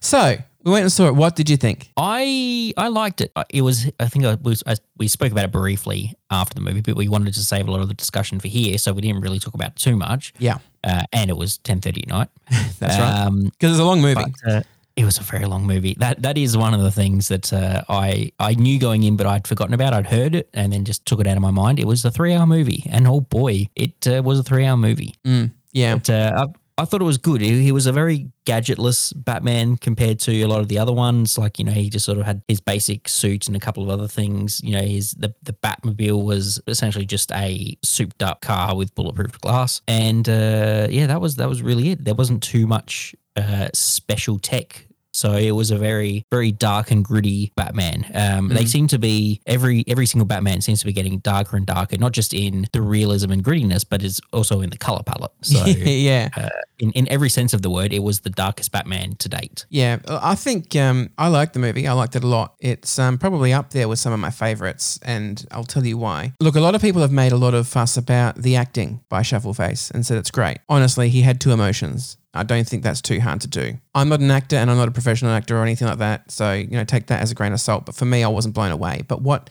[0.00, 0.36] so
[0.66, 1.14] we went and saw it.
[1.14, 1.90] What did you think?
[1.96, 3.30] I I liked it.
[3.50, 6.80] It was I think I was I, we spoke about it briefly after the movie,
[6.80, 9.20] but we wanted to save a lot of the discussion for here, so we didn't
[9.20, 10.34] really talk about it too much.
[10.38, 12.28] Yeah, Uh, and it was ten thirty at night.
[12.80, 13.26] that's right.
[13.26, 14.14] Um, Because it's a long movie.
[14.44, 14.62] but uh,
[14.96, 15.94] it was a very long movie.
[16.00, 19.26] That that is one of the things that uh, I I knew going in, but
[19.28, 19.92] I'd forgotten about.
[19.94, 21.78] I'd heard it and then just took it out of my mind.
[21.78, 24.76] It was a three hour movie, and oh boy, it uh, was a three hour
[24.76, 25.14] movie.
[25.24, 25.94] Mm, yeah.
[25.94, 26.46] But uh,
[26.78, 27.40] I, thought it was good.
[27.40, 31.38] He, he was a very gadgetless Batman compared to a lot of the other ones.
[31.38, 33.88] Like you know, he just sort of had his basic suit and a couple of
[33.88, 34.60] other things.
[34.62, 39.40] You know, his the the Batmobile was essentially just a souped up car with bulletproof
[39.40, 42.04] glass, and uh, yeah, that was that was really it.
[42.04, 44.85] There wasn't too much uh, special tech.
[45.16, 48.04] So it was a very, very dark and gritty Batman.
[48.14, 51.66] Um, They seem to be every every single Batman seems to be getting darker and
[51.66, 55.32] darker, not just in the realism and grittiness, but it's also in the color palette.
[55.46, 56.28] So yeah.
[56.36, 59.64] uh, in, in every sense of the word, it was the darkest Batman to date.
[59.70, 61.86] Yeah, I think um, I liked the movie.
[61.88, 62.54] I liked it a lot.
[62.60, 66.34] It's um, probably up there with some of my favorites, and I'll tell you why.
[66.40, 69.22] Look, a lot of people have made a lot of fuss about the acting by
[69.22, 70.58] Shuffleface and said it's great.
[70.68, 72.18] Honestly, he had two emotions.
[72.36, 73.78] I don't think that's too hard to do.
[73.94, 76.30] I'm not an actor and I'm not a professional actor or anything like that.
[76.30, 77.86] So, you know, take that as a grain of salt.
[77.86, 79.02] But for me, I wasn't blown away.
[79.08, 79.50] But what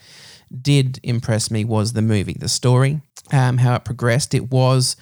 [0.61, 4.33] did impress me was the movie, the story, um, how it progressed.
[4.33, 4.95] It was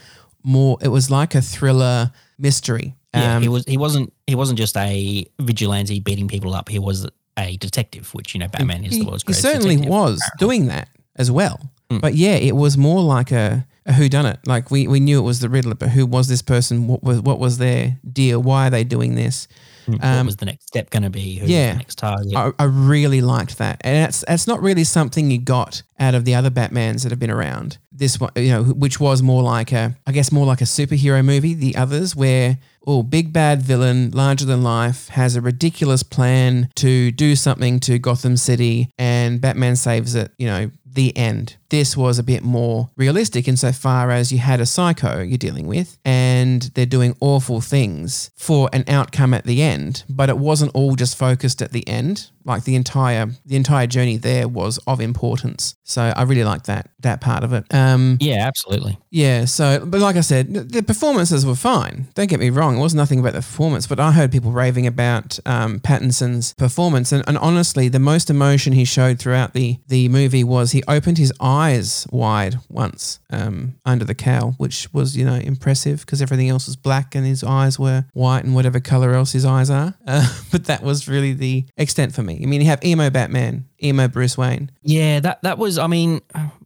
[0.44, 2.96] more, it was like a thriller mystery.
[3.14, 6.68] Yeah, Um, he was he wasn't he wasn't just a vigilante beating people up.
[6.70, 9.44] He was a detective, which you know Batman is he, the world's he greatest.
[9.44, 9.92] certainly detective.
[9.92, 11.60] was doing that as well.
[11.94, 12.00] Hmm.
[12.00, 14.40] But yeah, it was more like a, a who done it.
[14.46, 16.88] Like we, we knew it was the Riddler, but who was this person?
[16.88, 18.42] What was what was their deal?
[18.42, 19.48] Why are they doing this?
[19.86, 21.36] what Um, was the next step going to be?
[21.40, 21.74] Who yeah.
[21.74, 22.36] the next target?
[22.36, 26.26] I, I really liked that, and that's that's not really something you got out of
[26.26, 27.78] the other Batmans that have been around.
[27.92, 31.24] This one, you know, which was more like a, I guess, more like a superhero
[31.24, 31.54] movie.
[31.54, 37.12] The others, where oh, big bad villain, larger than life, has a ridiculous plan to
[37.12, 40.32] do something to Gotham City, and Batman saves it.
[40.38, 41.58] You know, the end.
[41.74, 45.98] This was a bit more realistic insofar as you had a psycho you're dealing with,
[46.06, 50.04] and they're doing awful things for an outcome at the end.
[50.08, 52.30] But it wasn't all just focused at the end.
[52.46, 55.76] Like the entire the entire journey there was of importance.
[55.84, 57.64] So I really liked that that part of it.
[57.74, 58.98] Um, yeah, absolutely.
[59.10, 62.08] yeah, so, but like I said, the performances were fine.
[62.16, 64.88] Don't get me wrong, it was nothing about the performance, but I heard people raving
[64.88, 67.12] about um, Pattinson's performance.
[67.12, 71.18] And, and honestly, the most emotion he showed throughout the, the movie was he opened
[71.18, 71.63] his eyes
[72.12, 76.76] wide once um, under the cowl, which was, you know, impressive because everything else was
[76.76, 79.96] black and his eyes were white and whatever color else his eyes are.
[80.06, 82.40] Uh, but that was really the extent for me.
[82.44, 84.70] I mean, you have emo Batman, emo Bruce Wayne.
[84.84, 85.80] Yeah, that that was.
[85.80, 86.22] I mean,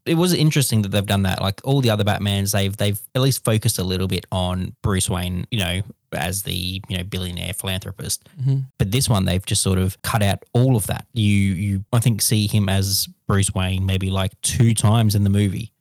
[0.06, 1.40] it was interesting that they've done that.
[1.40, 5.10] Like all the other Batmans, they've they've at least focused a little bit on Bruce
[5.10, 5.46] Wayne.
[5.52, 5.82] You know,
[6.14, 8.28] as the you know billionaire philanthropist.
[8.78, 11.06] But this one, they've just sort of cut out all of that.
[11.14, 15.30] You you I think see him as Bruce Wayne maybe like two times in the
[15.30, 15.72] movie.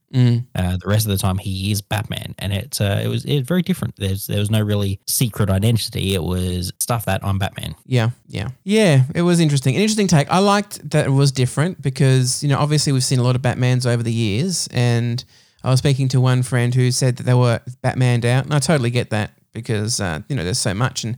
[0.54, 3.46] Uh, the rest of the time, he is Batman, and it's uh, it was it's
[3.46, 3.96] very different.
[3.96, 6.14] There's there was no really secret identity.
[6.14, 7.74] It was stuff that I'm Batman.
[7.84, 9.02] Yeah, yeah, yeah.
[9.14, 9.74] It was interesting.
[9.74, 10.30] An interesting take.
[10.30, 13.42] I liked that it was different because you know obviously we've seen a lot of
[13.42, 15.22] Batmans over the years, and
[15.62, 18.58] I was speaking to one friend who said that they were Batmaned out, and I
[18.60, 21.16] totally get that because uh, you know there's so much, and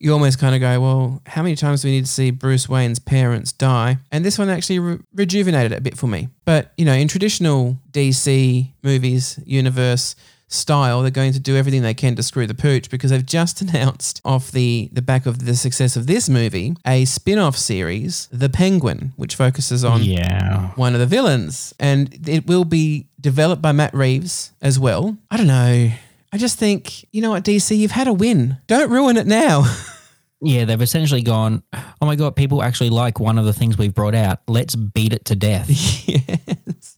[0.00, 2.68] you almost kind of go, well, how many times do we need to see Bruce
[2.68, 3.98] Wayne's parents die?
[4.10, 6.28] And this one actually re- rejuvenated it a bit for me.
[6.46, 10.16] But you know, in traditional DC movies universe
[10.48, 13.60] style, they're going to do everything they can to screw the pooch because they've just
[13.66, 18.48] announced off the the back of the success of this movie a spin-off series, The
[18.48, 23.72] Penguin, which focuses on Yeah, one of the villains, and it will be developed by
[23.72, 25.18] Matt Reeves as well.
[25.30, 25.92] I don't know.
[26.32, 28.58] I just think, you know what, DC, you've had a win.
[28.66, 29.64] Don't ruin it now.
[30.40, 30.64] yeah.
[30.64, 31.62] They've essentially gone.
[31.72, 34.40] Oh my god, people actually like one of the things we've brought out.
[34.46, 35.68] Let's beat it to death.
[36.08, 36.96] yes.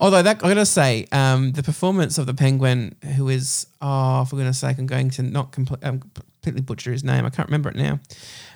[0.00, 4.36] Although that I gotta say, um, the performance of the penguin, who is oh for
[4.36, 7.26] goodness sake, I'm going to not compl- um, completely butcher his name.
[7.26, 8.00] I can't remember it now.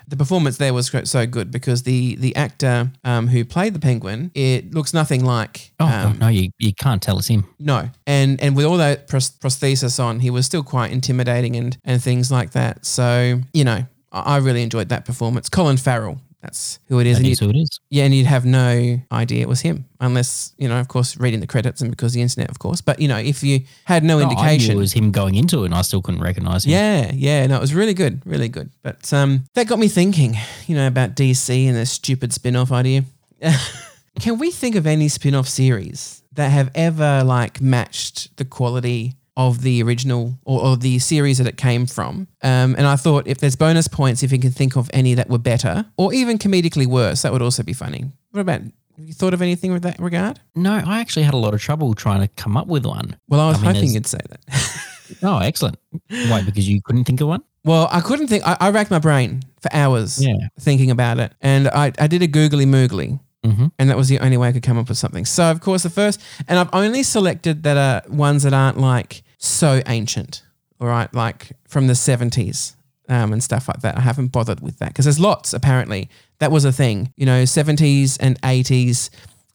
[0.08, 4.30] The performance there was so good because the the actor um, who played the penguin,
[4.34, 7.46] it looks nothing like Oh um, no, you you can't tell it's him.
[7.58, 12.02] No, and and with all that prosthesis on, he was still quite intimidating and and
[12.02, 12.86] things like that.
[12.86, 15.48] So you know, I I really enjoyed that performance.
[15.48, 17.16] Colin Farrell, that's who it is.
[17.16, 17.80] That and is who it is.
[17.90, 21.40] yeah, and you'd have no idea it was him unless you know, of course, reading
[21.40, 22.80] the credits and because the internet, of course.
[22.80, 25.66] But you know, if you had no, No, indication, it was him going into it,
[25.66, 26.72] and I still couldn't recognize him.
[26.72, 28.70] yeah, yeah, no, it was really good, really good.
[28.82, 33.04] But um, that got me thinking, you know, about DC and their stupid spin-off idea.
[34.20, 39.62] Can we think of any spin-off series that have ever like matched the quality of
[39.62, 42.28] the original or, or the series that it came from?
[42.42, 45.30] Um, and I thought if there's bonus points, if you can think of any that
[45.30, 48.04] were better or even comedically worse, that would also be funny.
[48.32, 48.60] What about?
[48.60, 50.40] Have you thought of anything with that regard?
[50.56, 53.16] No, I actually had a lot of trouble trying to come up with one.
[53.28, 54.84] Well, I was I mean, hoping you'd say that.
[55.22, 55.78] Oh, excellent.
[56.10, 56.42] Why?
[56.42, 57.42] Because you couldn't think of one?
[57.64, 58.46] Well, I couldn't think.
[58.46, 60.34] I, I racked my brain for hours Yeah.
[60.60, 63.70] thinking about it, and I, I did a googly moogly, Mhm.
[63.78, 65.24] and that was the only way I could come up with something.
[65.24, 69.22] So, of course, the first, and I've only selected that are ones that aren't like
[69.38, 70.42] so ancient,
[70.80, 72.74] all right, like from the seventies
[73.08, 73.96] um, and stuff like that.
[73.96, 75.52] I haven't bothered with that because there's lots.
[75.54, 76.08] Apparently,
[76.40, 77.12] that was a thing.
[77.16, 79.10] You know, seventies and eighties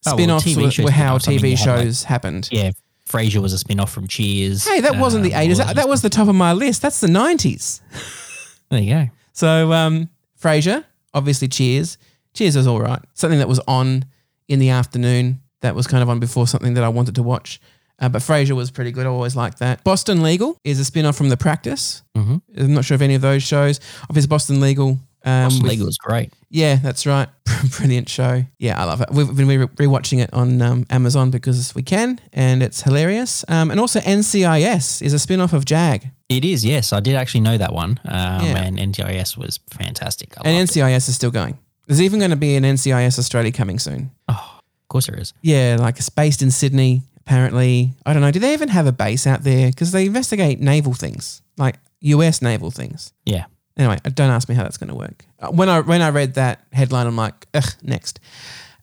[0.05, 2.49] Oh, well, spin-offs TV were, were how spin-offs, I mean, TV had, like- shows happened.
[2.51, 2.71] Yeah.
[3.07, 4.65] Frasier was a spin off from Cheers.
[4.67, 5.57] Hey, that wasn't the Um, eighties.
[5.59, 6.81] That, that was the top of my list.
[6.81, 7.81] That's the nineties.
[8.69, 9.09] There you go.
[9.33, 10.09] So, um,
[10.41, 11.97] Frasier, obviously Cheers.
[12.33, 12.99] Cheers was all right.
[13.13, 14.05] Something that was on
[14.47, 17.59] in the afternoon that was kind of on before something that I wanted to watch.
[17.99, 19.05] Uh, but Frasier was pretty good.
[19.05, 19.83] I always liked that.
[19.83, 22.01] Boston Legal is a spin off from The Practice.
[22.17, 22.41] Mhm.
[22.57, 23.79] I'm not sure of any of those shows.
[24.09, 24.99] Obviously, Boston Legal.
[25.25, 26.33] Um, Boston with- Legal was great.
[26.49, 27.29] Yeah, that's right.
[27.77, 28.43] Brilliant show.
[28.59, 29.09] Yeah, I love it.
[29.11, 33.45] We've been re- rewatching it on um, Amazon because we can, and it's hilarious.
[33.47, 36.09] Um, and also, NCIS is a spin off of JAG.
[36.29, 36.91] It is, yes.
[36.91, 37.99] I did actually know that one.
[38.05, 38.63] Um, Yeah.
[38.63, 40.33] And NCIS was fantastic.
[40.43, 40.67] I And.
[40.67, 41.57] NCIS is still going.
[41.87, 44.11] There's even going to be an NCIS Australia coming soon.
[44.27, 45.33] Oh, of course there is.
[45.41, 47.93] Yeah, like it's based in Sydney, apparently.
[48.05, 48.31] I don't know.
[48.31, 49.69] Do they even have a base out there?
[49.69, 53.11] Because they investigate naval things, like US naval things.
[53.25, 53.45] Yeah.
[53.75, 55.25] Anyway, don't ask me how that's going to work.
[55.39, 58.19] Uh, When I when I read that headline, I'm like, ugh, next.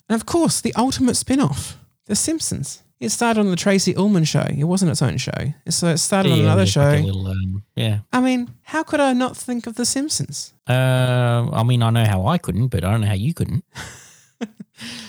[0.08, 2.82] And of course, the ultimate spin-off, The Simpsons.
[3.00, 4.44] It started on the Tracey Ullman show.
[4.46, 5.32] It wasn't its own show.
[5.70, 6.82] So it started on another just show.
[6.82, 8.00] like little, um, yeah.
[8.12, 10.52] I mean, how could I not think of The Simpsons?
[10.68, 13.64] Uh, I mean, I know how I couldn't, but I don't know how you couldn't.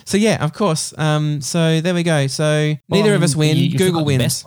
[0.03, 0.93] So yeah, of course.
[0.97, 2.27] Um, so there we go.
[2.27, 2.43] So
[2.89, 3.55] Well, neither I of us win.
[3.55, 4.43] you- Google wins.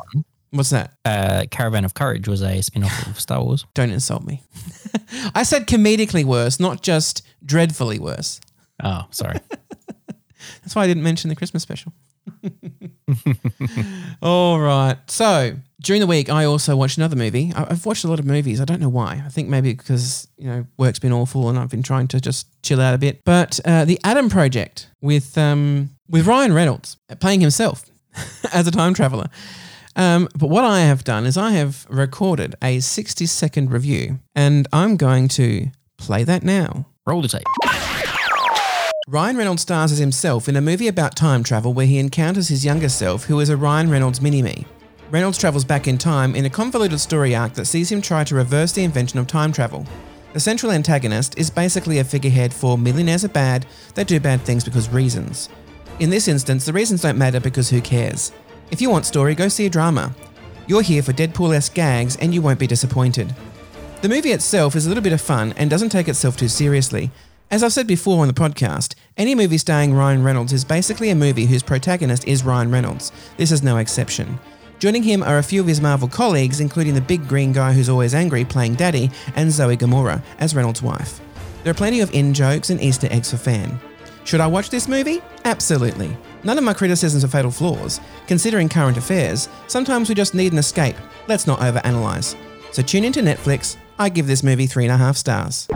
[0.50, 0.92] What's that?
[1.04, 3.64] Uh, Caravan of Courage was a spin off of Star Wars.
[3.72, 4.42] Don't insult me.
[5.34, 8.38] I said comedically worse, not just dreadfully worse.
[8.82, 9.38] Oh, sorry.
[10.62, 11.94] That's why I didn't mention the Christmas special.
[14.22, 14.96] All right.
[15.06, 17.52] So during the week, I also watched another movie.
[17.54, 18.60] I've watched a lot of movies.
[18.60, 19.22] I don't know why.
[19.24, 22.46] I think maybe because you know work's been awful and I've been trying to just
[22.62, 23.24] chill out a bit.
[23.24, 27.84] But uh, the Adam Project with um, with Ryan Reynolds playing himself
[28.52, 29.28] as a time traveler.
[29.96, 34.66] Um, but what I have done is I have recorded a 60 second review and
[34.72, 36.86] I'm going to play that now.
[37.06, 37.44] Roll the tape.
[39.06, 42.64] Ryan Reynolds stars as himself in a movie about time travel where he encounters his
[42.64, 44.64] younger self, who is a Ryan Reynolds mini me.
[45.10, 48.34] Reynolds travels back in time in a convoluted story arc that sees him try to
[48.34, 49.86] reverse the invention of time travel.
[50.32, 54.64] The central antagonist is basically a figurehead for millionaires are bad, they do bad things
[54.64, 55.50] because reasons.
[56.00, 58.32] In this instance, the reasons don't matter because who cares?
[58.70, 60.14] If you want story, go see a drama.
[60.66, 63.34] You're here for Deadpool esque gags and you won't be disappointed.
[64.00, 67.10] The movie itself is a little bit of fun and doesn't take itself too seriously,
[67.50, 71.14] As I've said before on the podcast, any movie starring Ryan Reynolds is basically a
[71.14, 73.12] movie whose protagonist is Ryan Reynolds.
[73.36, 74.38] This is no exception.
[74.80, 77.88] Joining him are a few of his Marvel colleagues, including the big green guy who's
[77.88, 81.20] always angry playing Daddy, and Zoe Gamora as Reynolds' wife.
[81.62, 83.78] There are plenty of in jokes and Easter eggs for fan.
[84.24, 85.22] Should I watch this movie?
[85.44, 86.16] Absolutely.
[86.42, 88.00] None of my criticisms are fatal flaws.
[88.26, 90.96] Considering current affairs, sometimes we just need an escape.
[91.28, 92.34] Let's not overanalyze.
[92.72, 93.76] So tune into Netflix.
[93.98, 95.68] I give this movie three and a half stars.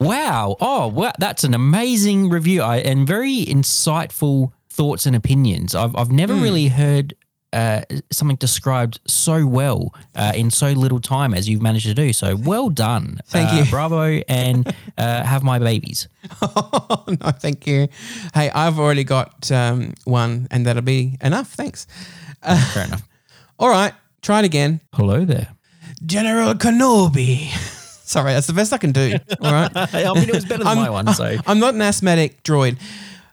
[0.00, 0.56] Wow.
[0.60, 1.12] Oh, wow.
[1.18, 5.74] That's an amazing review I, and very insightful thoughts and opinions.
[5.74, 6.42] I've, I've never Hmm.
[6.42, 7.14] really heard
[7.52, 7.80] uh,
[8.12, 12.12] something described so well uh, in so little time as you've managed to do.
[12.12, 13.20] So well done.
[13.26, 13.70] Thank Uh, you.
[13.70, 16.08] Bravo and uh, have my babies.
[16.42, 17.88] Oh, no, thank you.
[18.34, 21.52] Hey, I've already got um, one, and that'll be enough.
[21.54, 21.86] Thanks.
[22.74, 23.08] Fair enough.
[23.58, 24.80] All right, try it again.
[24.92, 25.48] Hello there.
[26.04, 27.50] General Kenobi.
[28.08, 29.16] Sorry, that's the best I can do.
[29.42, 29.70] All right.
[29.76, 31.12] I mean, it was better than my one.
[31.12, 32.78] So I'm not an asthmatic droid.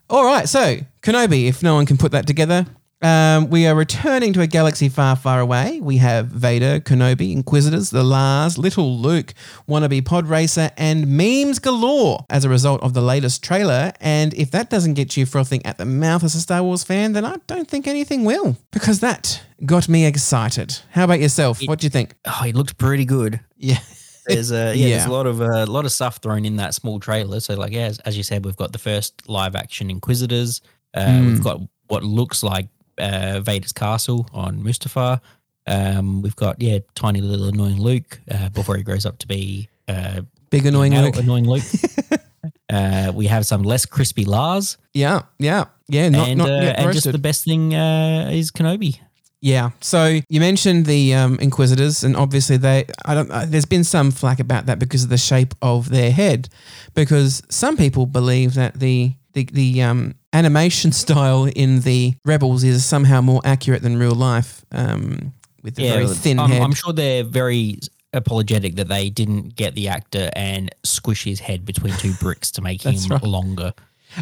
[0.09, 2.65] All right, so Kenobi, if no one can put that together,
[3.01, 5.79] um, we are returning to a galaxy far, far away.
[5.79, 9.33] We have Vader, Kenobi, Inquisitors, the Lars, Little Luke,
[9.67, 13.93] wannabe pod racer, and memes galore as a result of the latest trailer.
[13.99, 17.13] And if that doesn't get you frothing at the mouth as a Star Wars fan,
[17.13, 20.79] then I don't think anything will, because that got me excited.
[20.91, 21.61] How about yourself?
[21.65, 22.13] What do you think?
[22.25, 23.39] oh, he looked pretty good.
[23.57, 23.79] Yeah.
[24.27, 26.99] There's a yeah, there's a lot of a lot of stuff thrown in that small
[26.99, 27.39] trailer.
[27.39, 30.61] So like yeah, as, as you said, we've got the first live action Inquisitors.
[30.93, 31.25] Uh, Hmm.
[31.27, 35.19] We've got what looks like uh, Vader's castle on Mustafar.
[35.67, 39.67] Um, we've got yeah, tiny little annoying Luke uh, before he grows up to be
[39.87, 41.17] uh, Big annoying Luke.
[41.17, 41.63] annoying Luke.
[42.71, 46.09] uh, we have some less crispy Lars, Yeah, yeah, yeah.
[46.09, 48.99] Not, and not uh, and just the best thing uh, is Kenobi.
[49.45, 49.69] Yeah.
[49.79, 52.85] So you mentioned the um, Inquisitors, and obviously they.
[53.05, 53.29] I don't.
[53.29, 56.49] Uh, there's been some flack about that because of the shape of their head,
[56.95, 62.83] because some people believe that the the the um, animation style in the Rebels is
[62.83, 65.31] somehow more accurate than real life, um,
[65.61, 66.63] with the very thin I'm, head.
[66.63, 67.77] I'm sure they're very
[68.13, 72.63] apologetic that they didn't get the actor and squish his head between two bricks to
[72.63, 73.21] make him right.
[73.21, 73.73] longer.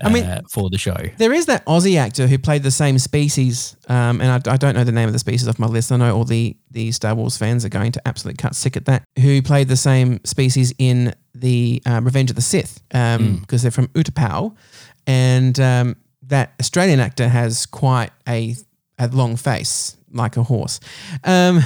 [0.02, 0.96] I mean- uh, for the show.
[1.18, 4.76] There is that Aussie actor who played the same species, um, and I, I don't
[4.76, 5.92] know the name of the species off my list.
[5.92, 8.86] I know all the, the Star Wars fans are going to absolutely cut sick at
[8.86, 9.04] that.
[9.20, 13.88] Who played the same species in the uh, Revenge of the Sith, because they're from
[13.90, 14.56] Utapau,
[15.08, 15.96] and um,
[16.28, 18.56] that Australian actor has quite a
[19.00, 20.80] a long face like a horse.
[21.24, 21.62] Um,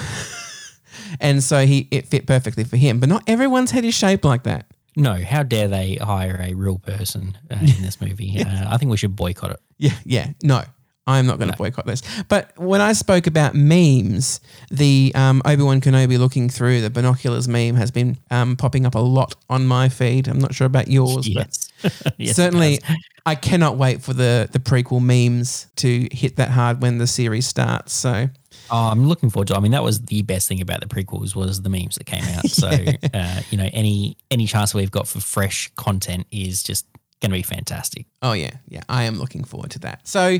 [1.19, 4.43] and so he it fit perfectly for him, but not everyone's head is shaped like
[4.43, 4.65] that.
[4.97, 8.35] No, how dare they hire a real person uh, in this movie?
[8.47, 9.59] Uh, I think we should boycott it.
[9.77, 10.31] Yeah, yeah.
[10.43, 10.63] No,
[11.05, 12.01] I'm not going to boycott this.
[12.27, 17.47] But when I spoke about memes, the um, Obi Wan Kenobi looking through the binoculars
[17.47, 20.27] meme has been um, popping up a lot on my feed.
[20.27, 22.79] I'm not sure about yours, Yes, but Yes, certainly.
[23.25, 27.45] I cannot wait for the the prequel memes to hit that hard when the series
[27.45, 27.91] starts.
[27.91, 28.29] So
[28.69, 29.55] Oh, I'm looking forward to.
[29.55, 32.23] I mean, that was the best thing about the prequels was the memes that came
[32.23, 32.45] out.
[32.57, 36.87] So, uh, you know, any any chance we've got for fresh content is just
[37.21, 38.07] going to be fantastic.
[38.21, 38.81] Oh yeah, yeah.
[38.89, 40.07] I am looking forward to that.
[40.07, 40.39] So,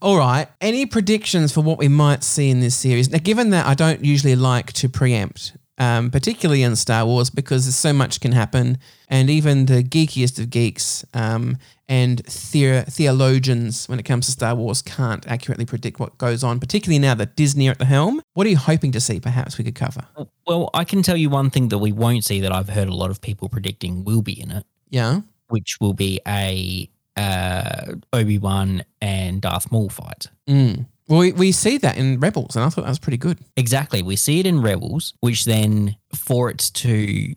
[0.00, 0.48] all right.
[0.60, 3.10] Any predictions for what we might see in this series?
[3.10, 7.64] Now, given that I don't usually like to preempt, um, particularly in Star Wars, because
[7.64, 11.56] there's so much can happen, and even the geekiest of geeks um,
[11.88, 16.60] and theo- theologians, when it comes to Star Wars, can't accurately predict what goes on.
[16.60, 18.20] Particularly now that Disney are at the helm.
[18.34, 19.20] What are you hoping to see?
[19.20, 20.02] Perhaps we could cover.
[20.46, 22.94] Well, I can tell you one thing that we won't see that I've heard a
[22.94, 25.20] lot of people predicting will be in it, Yeah.
[25.48, 30.26] which will be a uh, Obi Wan and Darth Maul fight.
[30.48, 30.86] Mm.
[31.08, 33.38] Well, we, we see that in Rebels, and I thought that was pretty good.
[33.56, 34.02] Exactly.
[34.02, 37.34] We see it in Rebels, which then for it to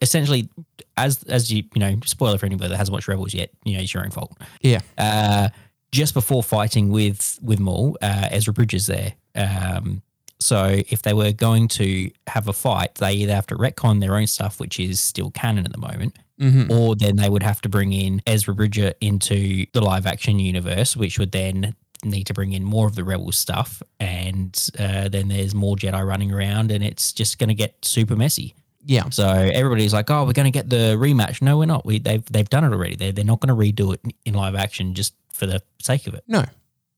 [0.00, 0.48] essentially,
[0.96, 3.82] as as you you know, spoiler for anybody that hasn't watched Rebels yet, you know,
[3.82, 4.36] it's your own fault.
[4.60, 4.80] Yeah.
[4.98, 5.48] Uh,
[5.92, 9.14] just before fighting with with Maul, uh, Ezra Bridger's there.
[9.34, 10.02] Um,
[10.40, 14.16] so if they were going to have a fight, they either have to retcon their
[14.16, 16.72] own stuff, which is still canon at the moment, Mm-hmm.
[16.72, 20.96] or then they would have to bring in Ezra Bridger into the live action universe,
[20.96, 25.28] which would then need to bring in more of the Rebel stuff, and uh, then
[25.28, 28.54] there's more Jedi running around, and it's just going to get super messy.
[28.84, 29.08] Yeah.
[29.10, 31.86] So everybody's like, "Oh, we're going to get the rematch." No, we're not.
[31.86, 32.96] We they've they've done it already.
[32.96, 36.14] They're they're not going to redo it in live action just for the sake of
[36.14, 36.24] it.
[36.26, 36.44] No,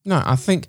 [0.04, 0.22] no.
[0.24, 0.68] I think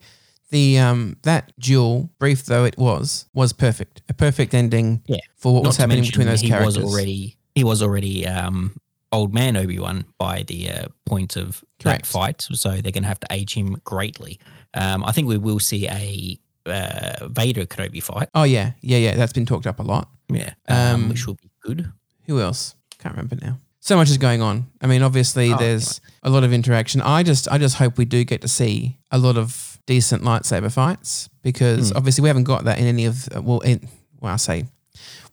[0.50, 4.02] the um that duel, brief though it was, was perfect.
[4.10, 5.04] A perfect ending.
[5.08, 5.18] Yeah.
[5.38, 6.78] For what Not was happening between those he characters.
[6.78, 8.76] was already he was already um,
[9.12, 12.04] old man Obi Wan by the uh, point of Correct.
[12.04, 14.40] that fight, so they're going to have to age him greatly.
[14.74, 19.16] Um, I think we will see a uh, Vader Kenobi fight, oh yeah, yeah, yeah.
[19.16, 20.10] That's been talked up a lot.
[20.30, 21.92] yeah, um, Um, which will be good.
[22.28, 22.76] Who else?
[22.98, 23.60] can't remember now.
[23.82, 24.66] So much is going on.
[24.82, 27.02] I mean, obviously, Oh, there's a lot of interaction.
[27.02, 30.72] I just, I just hope we do get to see a lot of decent lightsaber
[30.72, 31.98] fights because Hmm.
[31.98, 33.28] obviously we haven't got that in any of.
[33.44, 33.88] Well, in
[34.20, 34.66] well, I say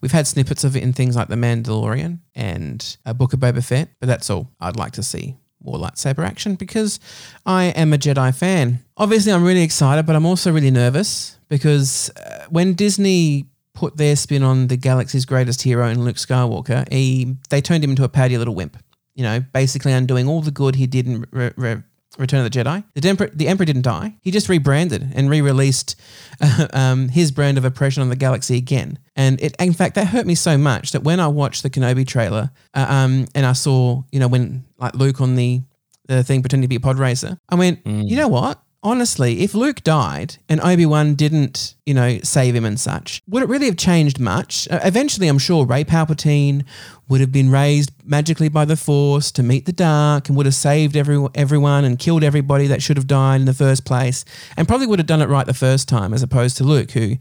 [0.03, 3.65] we've had snippets of it in things like The Mandalorian and a Book of Boba
[3.65, 4.51] Fett, but that's all.
[4.61, 7.01] I'd like to see more lightsaber action because
[7.47, 8.81] I am a Jedi fan.
[8.97, 14.17] Obviously, I'm really excited, but I'm also really nervous because uh, when Disney put their
[14.17, 18.09] spin on the galaxy's greatest hero in Luke Skywalker, he they turned him into a
[18.09, 18.77] pouty little wimp.
[19.15, 21.83] You know, basically undoing all the good he did in Re- Re-
[22.19, 22.85] Return of the Jedi.
[22.95, 24.15] The Emperor, the Emperor didn't die.
[24.21, 25.97] He just rebranded and re-released
[26.73, 28.99] um, his brand of oppression on the galaxy again.
[29.17, 32.07] And it, in fact, that hurt me so much that when I watched the Kenobi
[32.07, 35.63] trailer, uh, um, and I saw, you know, when like Luke on the
[36.07, 38.61] the thing pretending to be a pod racer, I went, you know what?
[38.85, 43.45] Honestly, if Luke died and Obi Wan didn't, you know, save him and such, would
[43.45, 44.67] it really have changed much?
[44.69, 46.65] Uh, eventually, I'm sure Rey Palpatine
[47.09, 50.55] would have been raised magically by the Force to meet the Dark and would have
[50.57, 54.25] saved every, everyone and killed everybody that should have died in the first place,
[54.57, 57.19] and probably would have done it right the first time, as opposed to Luke, who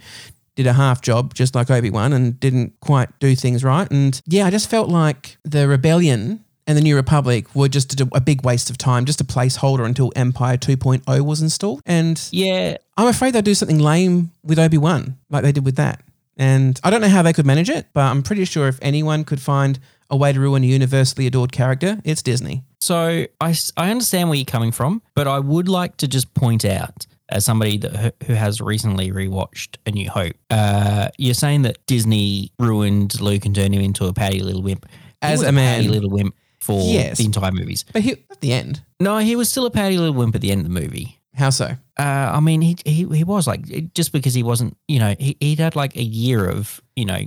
[0.55, 3.89] did a half job just like Obi Wan and didn't quite do things right.
[3.91, 8.07] And yeah, I just felt like the rebellion and the New Republic were just a,
[8.14, 11.82] a big waste of time, just a placeholder until Empire 2.0 was installed.
[11.86, 15.76] And Yeah, I'm afraid they'll do something lame with Obi Wan, like they did with
[15.78, 16.01] that.
[16.38, 19.24] And I don't know how they could manage it, but I'm pretty sure if anyone
[19.24, 22.64] could find a way to ruin a universally adored character, it's Disney.
[22.80, 26.66] So I, I understand where you're coming from, but I would like to just point
[26.66, 31.78] out, as somebody that who has recently rewatched A New Hope, uh, you're saying that
[31.86, 34.86] Disney ruined Luke and turned him into a patty little wimp.
[34.89, 35.78] He As a man.
[35.78, 37.18] patty little wimp for Yes.
[37.18, 37.84] the entire movies.
[37.91, 40.51] But he, at the end, No, he was still a patty little wimp at the
[40.51, 41.20] end of the movie.
[41.34, 41.66] how so?
[41.99, 42.03] Uh,
[42.34, 45.59] I mean, he, he he was like just because he wasn't, you know, he he'd
[45.59, 47.26] had like a year of you know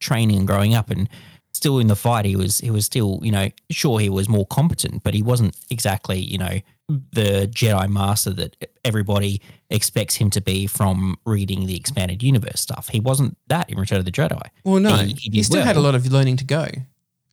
[0.00, 1.08] training and growing up, and
[1.52, 4.46] still in the fight, he was he was still, you know, sure he was more
[4.46, 10.40] competent, but he wasn't exactly, you know, the Jedi Master that everybody expects him to
[10.40, 12.88] be from reading the expanded universe stuff.
[12.88, 14.42] He wasn't that in Return of the Jedi.
[14.64, 15.84] Well, no, He- he, he did still had a well.
[15.92, 16.66] lot of learning to go.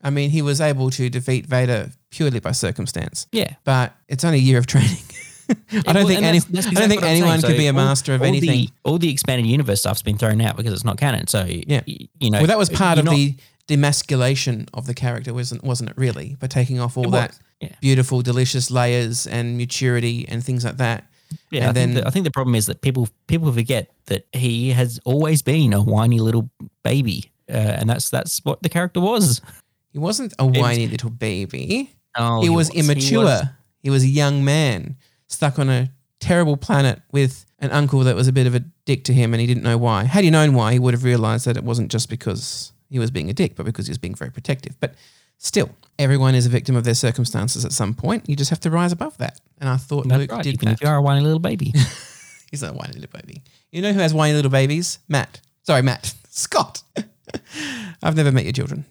[0.04, 4.40] I mean, he was able to defeat Vader purely by circumstance, Yeah, but it's only
[4.40, 4.98] a year of training.
[5.50, 5.56] I
[5.94, 8.14] don't Well, think any, that's- that's I don't think anyone could be a all- master
[8.14, 8.50] of all anything.
[8.50, 11.28] The, all the expanded universe stuff's been thrown out because it's not canon.
[11.28, 11.82] So Yeah.
[11.88, 13.36] y- you know, well, that was part of not- the
[13.68, 15.98] demasculation of the character, wasn't wasn't it?
[15.98, 17.70] Really, by taking off all that yeah.
[17.82, 21.06] beautiful, delicious layers and maturity and things like that.
[21.50, 23.90] Yeah, I and think, then the, I think the problem is that people people forget
[24.08, 26.50] that he has always been a whiny little
[26.84, 29.42] baby, uh, and that's that's what the character was.
[29.92, 31.94] he wasn't a whiny little baby.
[32.16, 33.42] Oh, he, was, immature.
[33.82, 38.28] He was, a young man stuck on a terrible planet with an uncle that was
[38.28, 40.04] a bit of a dick to him, and he didn't know why.
[40.04, 43.12] Had he known why, he would have realized that it wasn't just because he was
[43.12, 44.76] being a dick, but because he was being very protective.
[44.80, 44.96] But
[45.38, 48.28] still, everyone is a victim of their circumstances at some point.
[48.28, 49.40] You just have to rise above that.
[49.60, 50.44] And I thought That's Luke right.
[50.44, 50.74] did Even that.
[50.74, 51.74] if you are a whiny little baby.
[52.52, 53.42] He's not a whiny little baby.
[53.72, 55.00] You know who has whiny little babies?
[55.08, 55.40] Matt.
[55.64, 56.14] Sorry, Matt.
[56.30, 56.84] Scott.
[58.04, 58.86] I've never met your children.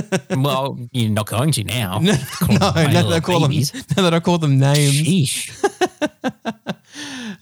[0.30, 1.98] well, you're not going to now.
[2.00, 2.12] no,
[2.48, 4.94] no, now that I call them, now that I call them names.
[4.94, 5.58] Sheesh.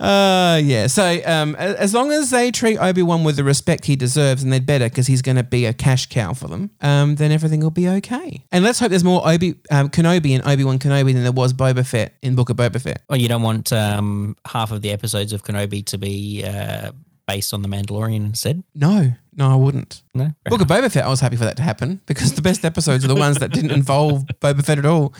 [0.01, 0.87] Uh, yeah.
[0.87, 4.51] So um, as long as they treat Obi Wan with the respect he deserves, and
[4.51, 7.61] they'd better because he's going to be a cash cow for them, um, then everything
[7.61, 8.43] will be okay.
[8.51, 11.53] And let's hope there's more Obi um, Kenobi in Obi Wan Kenobi than there was
[11.53, 13.03] Boba Fett in Book of Boba Fett.
[13.11, 16.93] Well, you don't want um, half of the episodes of Kenobi to be uh,
[17.27, 18.65] based on the Mandalorian instead.
[18.75, 20.03] No, no, I wouldn't.
[20.15, 20.31] No.
[20.45, 23.05] Book of Boba Fett, I was happy for that to happen because the best episodes
[23.05, 25.15] are the ones that didn't involve Boba Fett at all.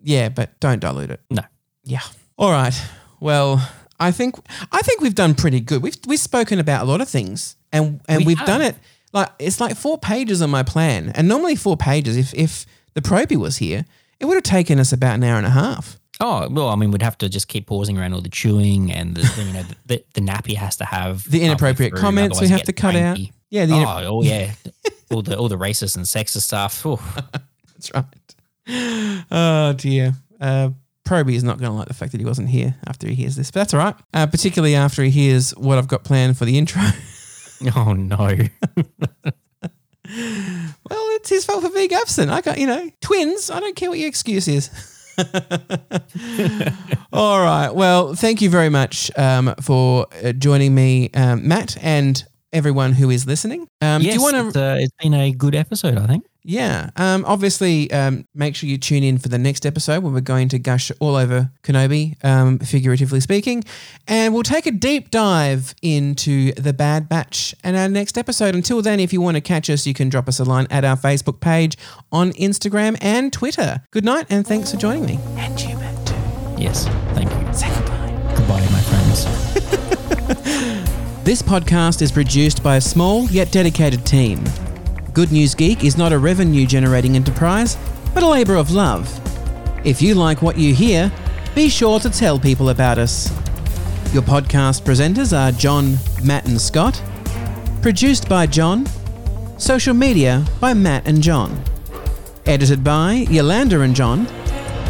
[0.00, 1.20] Yeah, but don't dilute it.
[1.30, 1.42] No.
[1.84, 2.00] Yeah.
[2.38, 2.74] All right.
[3.20, 4.36] Well, I think
[4.72, 5.82] I think we've done pretty good.
[5.82, 8.76] We've we've spoken about a lot of things, and and We have done it
[9.12, 12.16] like it's like four pages on my plan, and normally four pages.
[12.16, 12.64] If if
[12.94, 13.84] the Proby was here,
[14.18, 15.98] it would have taken us about an hour and a half.
[16.20, 19.14] Oh well, I mean, we'd have to just keep pausing around all the chewing and
[19.16, 22.72] the you know the, the nappy has to have The inappropriate comments we have to
[22.72, 23.18] cut out.
[23.50, 24.52] Yeah, the oh, oh yeah,
[25.10, 26.82] all the all the racist and sexist stuff.
[27.74, 29.24] That's right.
[29.30, 30.14] Oh dear.
[30.40, 30.70] Uh,
[31.08, 33.34] Proby is not going to like the fact that he wasn't here after he hears
[33.34, 33.94] this, but that's all right.
[34.12, 36.82] Uh, particularly after he hears what I've got planned for the intro.
[37.74, 38.14] Oh no.
[38.76, 38.86] well,
[40.06, 42.30] it's his fault for being absent.
[42.30, 43.50] I can't, you know, twins.
[43.50, 44.70] I don't care what your excuse is.
[47.12, 47.70] All right.
[47.70, 53.10] Well, thank you very much um, for uh, joining me, um, Matt, and everyone who
[53.10, 53.68] is listening.
[53.80, 54.62] Um, yes, do you want it's, to?
[54.62, 56.24] uh, it's been a good episode, I think.
[56.44, 56.88] Yeah.
[56.96, 60.48] Um, obviously, um, make sure you tune in for the next episode where we're going
[60.48, 63.64] to gush all over Kenobi, um, figuratively speaking,
[64.06, 68.54] and we'll take a deep dive into the Bad Batch and our next episode.
[68.54, 70.86] Until then, if you want to catch us, you can drop us a line at
[70.86, 71.76] our Facebook page,
[72.10, 73.82] on Instagram, and Twitter.
[73.90, 75.18] Good night, and thanks for joining me.
[75.36, 76.14] And you, Matt, too.
[76.56, 77.52] Yes, thank you.
[77.52, 78.34] Say goodbye.
[78.34, 79.47] Goodbye, my friends.
[81.28, 84.42] This podcast is produced by a small yet dedicated team.
[85.12, 87.76] Good News Geek is not a revenue generating enterprise,
[88.14, 89.06] but a labour of love.
[89.84, 91.12] If you like what you hear,
[91.54, 93.30] be sure to tell people about us.
[94.14, 96.98] Your podcast presenters are John, Matt, and Scott.
[97.82, 98.86] Produced by John.
[99.58, 101.62] Social media by Matt and John.
[102.46, 104.26] Edited by Yolanda and John.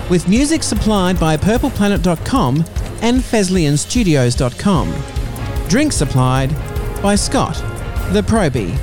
[0.08, 2.64] With music supplied by PurplePlanet.com
[3.02, 5.17] and FesliyanStudios.com.
[5.68, 6.48] Drink supplied
[7.02, 7.54] by Scott,
[8.14, 8.74] the Proby,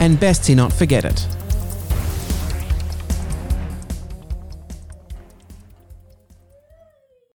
[0.00, 1.24] and best he not forget it.